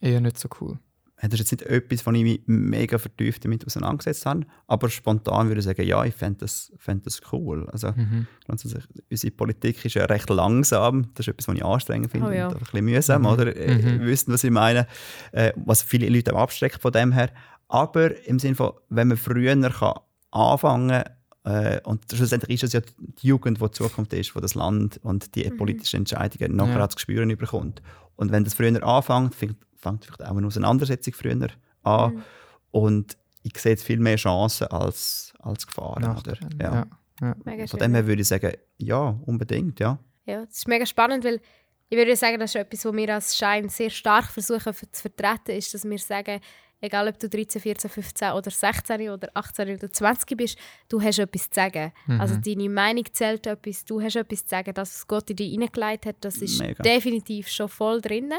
eher 0.00 0.20
nicht 0.20 0.38
so 0.38 0.48
cool? 0.60 0.78
Das 1.22 1.34
ist 1.38 1.50
jetzt 1.50 1.52
nicht 1.52 1.62
etwas, 1.70 2.06
wo 2.06 2.12
ich 2.12 2.22
mich 2.22 2.40
mega 2.46 2.96
vertieft 2.96 3.44
damit 3.44 3.66
auseinandergesetzt 3.66 4.24
habe, 4.24 4.46
aber 4.66 4.88
spontan 4.88 5.48
würde 5.48 5.58
ich 5.58 5.66
sagen, 5.66 5.82
ja, 5.86 6.02
ich 6.06 6.14
fände 6.14 6.38
das, 6.38 6.72
fänd 6.78 7.04
das 7.04 7.20
cool. 7.30 7.68
Also, 7.70 7.92
Mhm. 7.92 8.26
unsere 8.48 9.30
Politik 9.32 9.84
ist 9.84 9.94
ja 9.96 10.06
recht 10.06 10.30
langsam. 10.30 11.10
Das 11.14 11.26
ist 11.26 11.32
etwas, 11.34 11.48
was 11.48 11.56
ich 11.56 11.64
anstrengend 11.64 12.10
finde 12.10 12.28
Oh 12.28 12.30
ja. 12.30 12.46
und 12.46 12.54
ein 12.54 12.60
bisschen 12.60 12.84
mühsam, 12.86 13.20
Mhm. 13.22 13.26
oder? 13.28 13.54
Äh, 13.54 13.98
Mhm. 13.98 14.06
Wissen, 14.06 14.32
was 14.32 14.44
ich 14.44 14.50
meine. 14.50 14.86
Äh, 15.32 15.52
was 15.56 15.82
viele 15.82 16.08
Leute 16.08 16.34
abstreckt 16.34 16.80
von 16.80 16.90
dem 16.92 17.12
her. 17.12 17.30
Aber 17.68 18.16
im 18.26 18.38
Sinne 18.38 18.54
von, 18.54 18.72
wenn 18.88 19.08
man 19.08 19.18
früher 19.18 19.54
kann 19.70 19.94
anfangen 20.30 21.04
äh, 21.44 21.80
und 21.84 22.04
schlussendlich 22.12 22.62
ist 22.62 22.64
es 22.64 22.72
ja 22.74 22.80
die 22.98 23.26
Jugend, 23.26 23.60
die 23.60 23.64
die 23.64 23.70
Zukunft 23.70 24.12
ist, 24.12 24.34
die 24.34 24.40
das 24.40 24.54
Land 24.54 25.00
und 25.02 25.34
die 25.34 25.48
politischen 25.50 25.98
Entscheidungen 25.98 26.56
nachher 26.56 26.74
Ja. 26.74 26.80
ja. 26.80 26.88
zu 26.88 26.98
spüren 26.98 27.36
bekommt. 27.36 27.82
Und 28.16 28.32
wenn 28.32 28.44
das 28.44 28.54
früher 28.54 28.82
anfängt, 28.82 29.34
fängt, 29.34 29.56
fängt 29.76 30.04
vielleicht 30.04 30.24
auch 30.24 30.36
eine 30.36 30.46
Auseinandersetzung 30.46 31.14
früher 31.14 31.48
an. 31.82 32.14
Mhm. 32.14 32.22
Und 32.70 33.16
ich 33.42 33.56
sehe 33.58 33.72
jetzt 33.72 33.84
viel 33.84 33.98
mehr 33.98 34.16
Chancen 34.16 34.66
als, 34.66 35.32
als 35.38 35.66
Gefahren. 35.66 36.04
Oder? 36.04 36.36
Ja. 36.60 36.74
ja. 36.74 36.86
Ja. 37.20 37.36
Mega 37.44 37.66
Von 37.66 37.78
dem 37.78 37.94
her 37.94 38.06
würde 38.06 38.22
ich 38.22 38.28
sagen, 38.28 38.52
ja, 38.78 39.18
unbedingt, 39.26 39.78
ja. 39.80 39.98
Ja, 40.26 40.44
das 40.44 40.58
ist 40.58 40.68
mega 40.68 40.86
spannend, 40.86 41.24
weil 41.24 41.40
ich 41.88 41.98
würde 41.98 42.16
sagen, 42.16 42.38
das 42.38 42.54
ist 42.54 42.60
etwas, 42.60 42.84
was 42.84 42.94
wir 42.94 43.14
als 43.14 43.36
Schein 43.36 43.68
sehr 43.68 43.90
stark 43.90 44.26
versuchen 44.26 44.72
zu 44.72 45.02
vertreten, 45.02 45.56
ist, 45.56 45.74
dass 45.74 45.84
wir 45.84 45.98
sagen, 45.98 46.40
egal 46.80 47.08
ob 47.08 47.18
du 47.18 47.28
13, 47.28 47.60
14, 47.60 47.90
15 47.90 48.32
oder 48.32 48.50
16 48.50 49.10
oder 49.10 49.30
18 49.34 49.74
oder 49.76 49.92
20 49.92 50.36
bist, 50.36 50.58
du 50.88 51.00
hast 51.00 51.18
etwas 51.18 51.50
zu 51.50 51.54
sagen. 51.54 51.92
Also 52.18 52.36
deine 52.36 52.68
Meinung 52.68 53.04
zählt 53.12 53.46
etwas, 53.46 53.84
du 53.84 54.00
hast 54.00 54.16
etwas 54.16 54.44
zu 54.44 54.48
sagen. 54.48 54.74
Das, 54.74 54.94
was 54.94 55.06
Gott 55.06 55.30
in 55.30 55.36
dich 55.36 55.50
hineingelegt 55.52 56.06
hat, 56.06 56.16
das 56.20 56.36
ist 56.38 56.58
Mega. 56.58 56.82
definitiv 56.82 57.48
schon 57.48 57.68
voll 57.68 58.00
drin. 58.00 58.32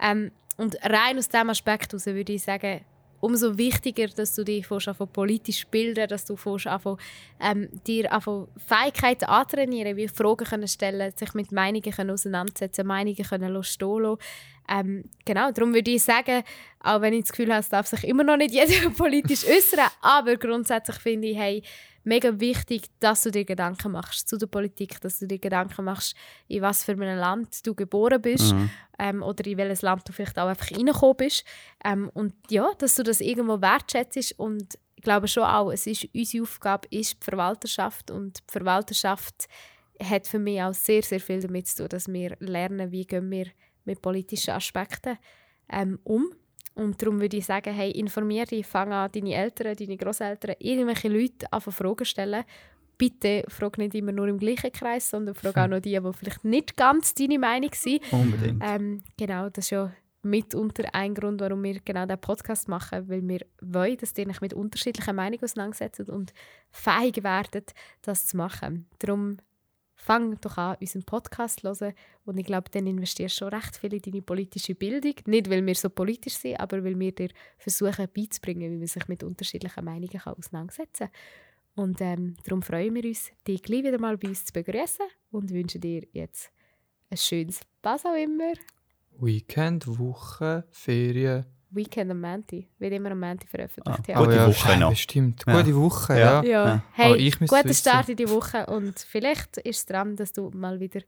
Ähm, 0.00 0.30
und 0.56 0.76
rein 0.82 1.18
aus 1.18 1.28
diesem 1.28 1.50
Aspekt 1.50 1.92
heraus 1.92 2.06
würde 2.06 2.32
ich 2.32 2.42
sagen, 2.42 2.80
umso 3.20 3.56
wichtiger, 3.58 4.08
dass 4.08 4.34
du 4.34 4.44
dich 4.44 4.70
anfängst, 4.70 5.12
politisch 5.12 5.66
bilden, 5.66 6.08
dass 6.08 6.24
du 6.24 6.34
anfängst, 6.34 7.02
ähm, 7.40 7.68
dir 7.86 8.12
anfängst, 8.12 8.48
Fähigkeiten 8.66 9.24
antrainieren, 9.24 9.96
wie 9.96 10.08
Fragen 10.08 10.44
können 10.44 10.68
stellen, 10.68 11.12
sich 11.16 11.34
mit 11.34 11.52
Meinungen 11.52 11.90
können 11.92 12.10
auseinandersetzen, 12.10 12.86
Meinungen 12.86 13.16
können 13.16 13.62
stehen 13.62 14.02
lassen. 14.02 14.20
Ähm, 14.68 15.04
genau, 15.24 15.50
darum 15.50 15.74
würde 15.74 15.90
ich 15.90 16.02
sagen, 16.02 16.42
auch 16.80 17.00
wenn 17.00 17.14
ich 17.14 17.22
das 17.22 17.32
Gefühl 17.32 17.50
habe, 17.50 17.60
es 17.60 17.68
darf 17.68 17.86
sich 17.86 18.04
immer 18.04 18.24
noch 18.24 18.36
nicht 18.36 18.54
jeder 18.54 18.90
politisch 18.90 19.44
äußern, 19.44 19.88
aber 20.00 20.36
grundsätzlich 20.36 20.96
finde 20.98 21.28
ich, 21.28 21.36
hey, 21.36 21.62
mega 22.06 22.38
wichtig, 22.38 22.88
dass 23.00 23.22
du 23.22 23.30
dir 23.30 23.44
Gedanken 23.44 23.92
machst 23.92 24.28
zu 24.28 24.38
der 24.38 24.46
Politik, 24.46 25.00
dass 25.00 25.18
du 25.18 25.26
dir 25.26 25.38
Gedanken 25.38 25.84
machst, 25.84 26.14
in 26.46 26.62
was 26.62 26.84
für 26.84 26.92
einem 26.92 27.18
Land 27.18 27.66
du 27.66 27.74
geboren 27.74 28.22
bist 28.22 28.54
mhm. 28.54 28.70
ähm, 28.98 29.22
oder 29.22 29.44
in 29.46 29.58
welches 29.58 29.82
Land 29.82 30.08
du 30.08 30.12
vielleicht 30.12 30.38
auch 30.38 30.46
einfach 30.46 30.70
reingekommen 30.70 31.16
bist. 31.16 31.44
Ähm, 31.84 32.10
und 32.14 32.32
ja, 32.48 32.70
dass 32.78 32.94
du 32.94 33.02
das 33.02 33.20
irgendwo 33.20 33.60
wertschätzt 33.60 34.38
und 34.38 34.78
ich 34.94 35.02
glaube 35.02 35.28
schon 35.28 35.42
auch, 35.42 35.70
es 35.70 35.86
ist 35.86 36.08
unsere 36.14 36.42
Aufgabe 36.44 36.88
ist 36.90 37.16
die 37.20 37.24
Verwalterschaft 37.24 38.10
und 38.10 38.38
die 38.38 38.52
Verwalterschaft 38.52 39.48
hat 40.02 40.26
für 40.26 40.38
mich 40.38 40.62
auch 40.62 40.74
sehr, 40.74 41.02
sehr 41.02 41.20
viel 41.20 41.40
damit 41.40 41.68
zu 41.68 41.82
tun, 41.82 41.88
dass 41.88 42.08
wir 42.08 42.36
lernen, 42.38 42.92
wie 42.92 43.06
gehen 43.06 43.30
wir 43.30 43.46
mit 43.86 44.02
politischen 44.02 44.50
Aspekten 44.50 45.18
ähm, 45.70 45.98
um 46.04 46.30
und 46.76 47.00
darum 47.00 47.20
würde 47.20 47.38
ich 47.38 47.46
sagen, 47.46 47.72
hey, 47.72 47.90
informiere 47.92 48.46
dich, 48.46 48.66
fang 48.66 48.92
an, 48.92 49.10
deine 49.10 49.34
Eltern, 49.34 49.74
deine 49.74 49.96
Großeltern, 49.96 50.56
irgendwelche 50.58 51.08
Leute 51.08 51.50
an 51.50 51.60
Fragen 51.62 52.04
stellen. 52.04 52.44
Bitte 52.98 53.44
frag 53.48 53.78
nicht 53.78 53.94
immer 53.94 54.12
nur 54.12 54.28
im 54.28 54.38
gleichen 54.38 54.72
Kreis, 54.72 55.08
sondern 55.08 55.34
frag 55.34 55.56
auch 55.56 55.68
noch 55.68 55.80
die, 55.80 55.98
die 55.98 56.12
vielleicht 56.12 56.44
nicht 56.44 56.76
ganz 56.76 57.14
deine 57.14 57.38
Meinung 57.38 57.70
sind. 57.72 58.00
Unbedingt. 58.12 58.62
Ähm, 58.62 59.02
genau, 59.16 59.48
das 59.48 59.66
ist 59.66 59.70
ja 59.70 59.90
mitunter 60.22 60.84
ein 60.92 61.14
Grund, 61.14 61.40
warum 61.40 61.62
wir 61.62 61.80
genau 61.80 62.04
diesen 62.04 62.20
Podcast 62.20 62.68
machen, 62.68 63.08
weil 63.08 63.26
wir 63.26 63.40
wollen, 63.62 63.96
dass 63.96 64.16
ihr 64.18 64.28
euch 64.28 64.40
mit 64.42 64.52
unterschiedlichen 64.52 65.16
Meinungen 65.16 65.44
auseinandersetzt 65.44 66.00
und 66.10 66.34
fähig 66.70 67.22
werdet, 67.22 67.72
das 68.02 68.26
zu 68.26 68.36
machen. 68.36 68.86
Darum 68.98 69.38
fang 69.96 70.38
doch 70.40 70.56
an, 70.58 70.76
unseren 70.80 71.02
Podcast 71.02 71.60
zu 71.60 71.68
hören. 71.68 71.94
Und 72.24 72.38
ich 72.38 72.46
glaube, 72.46 72.70
dann 72.70 72.86
investierst 72.86 73.36
du 73.36 73.38
schon 73.38 73.48
recht 73.54 73.76
viel 73.76 73.94
in 73.94 74.02
deine 74.02 74.22
politische 74.22 74.74
Bildung. 74.74 75.14
Nicht, 75.26 75.50
weil 75.50 75.64
wir 75.64 75.74
so 75.74 75.90
politisch 75.90 76.34
sind, 76.34 76.60
aber 76.60 76.84
weil 76.84 76.98
wir 76.98 77.12
dir 77.12 77.30
versuchen 77.58 78.06
beizubringen, 78.14 78.72
wie 78.72 78.78
man 78.78 78.86
sich 78.86 79.08
mit 79.08 79.24
unterschiedlichen 79.24 79.84
Meinungen 79.84 80.20
auseinandersetzen 80.24 81.08
kann. 81.08 81.84
Und 81.84 82.00
ähm, 82.00 82.36
darum 82.44 82.62
freuen 82.62 82.94
wir 82.94 83.04
uns, 83.04 83.30
dich 83.46 83.62
gleich 83.62 83.84
wieder 83.84 83.98
mal 83.98 84.16
bei 84.16 84.28
uns 84.28 84.44
zu 84.44 84.52
begrüßen 84.52 85.06
und 85.30 85.50
wünschen 85.50 85.80
dir 85.80 86.06
jetzt 86.12 86.50
ein 87.10 87.18
schönes, 87.18 87.60
was 87.82 88.04
auch 88.06 88.16
immer. 88.16 88.52
Weekend, 89.18 89.86
Woche, 89.98 90.66
Ferien, 90.70 91.44
Weekend 91.70 92.10
am 92.10 92.20
Manti. 92.20 92.68
Wird 92.78 92.92
immer 92.92 93.10
am 93.10 93.20
Manti 93.20 93.46
veröffentlicht. 93.46 94.00
Ah, 94.00 94.12
ja. 94.12 94.18
Gute 94.18 94.36
ja, 94.36 94.46
Woche 94.46 94.76
noch. 94.78 94.96
Stimmt, 94.96 95.44
Ja. 95.46 95.60
gute 95.60 95.76
Woche, 95.76 96.18
ja. 96.18 96.42
Ja, 96.42 96.66
Ja. 96.66 96.82
hey, 96.92 97.12
wissen. 97.70 97.90
Start 97.90 98.08
in 98.08 98.16
die 98.16 98.28
Woche 98.28 98.66
und 98.66 98.98
vielleicht 99.00 99.56
ist 99.58 99.78
es 99.78 99.86
dran, 99.86 100.16
dass 100.16 100.32
du 100.32 100.50
mal 100.50 100.80
wieder 100.80 101.00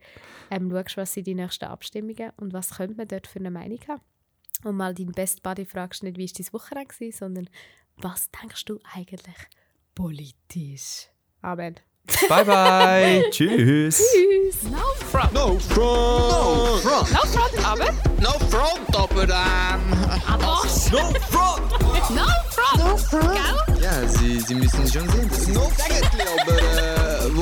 ähm, 0.50 0.70
schaust, 0.70 0.96
was 0.96 1.14
sind 1.14 1.26
die 1.26 1.34
nächsten 1.34 1.66
Abstimmungen 1.66 2.32
und 2.36 2.52
was 2.52 2.76
könnte 2.76 2.96
man 2.96 3.08
dort 3.08 3.26
für 3.26 3.38
eine 3.38 3.50
Meinung 3.50 3.80
haben. 3.88 4.02
Und 4.64 4.76
mal 4.76 4.94
deinen 4.94 5.12
Best 5.12 5.42
Buddy 5.42 5.64
fragst 5.64 6.02
nicht, 6.02 6.18
wie 6.18 6.26
war 6.26 6.32
dein 6.36 6.52
Wochenende, 6.52 7.12
sondern 7.12 7.48
was 7.96 8.30
denkst 8.30 8.64
du 8.64 8.78
eigentlich 8.92 9.36
politisch? 9.94 11.08
Amen. 11.42 11.76
Bye, 12.28 12.44
bye. 12.44 13.24
Tschüss. 13.30 13.96
Tschüss! 13.98 14.70
No 14.70 14.78
front. 15.10 15.32
No 15.32 15.58
front. 15.58 16.84
No 16.84 17.18
front, 17.26 17.66
aber... 17.66 17.86
No 18.20 18.32
front, 18.48 18.96
aber. 18.96 19.22
Aber... 20.26 20.62
No 20.90 21.12
front. 21.30 21.70
No 22.10 22.24
front! 22.50 22.78
No 22.78 22.96
front! 22.96 23.34
Gell? 23.34 23.82
Ja, 23.82 24.08
Sie, 24.08 24.40
Sie 24.40 24.54
müssen 24.54 24.86
schon 24.90 25.08
sehen, 25.10 25.28
das 25.28 25.40
ist 25.40 25.48
no 25.48 25.62
eigentlich, 25.62 26.26
aber 26.42 26.56
äh, 26.58 27.36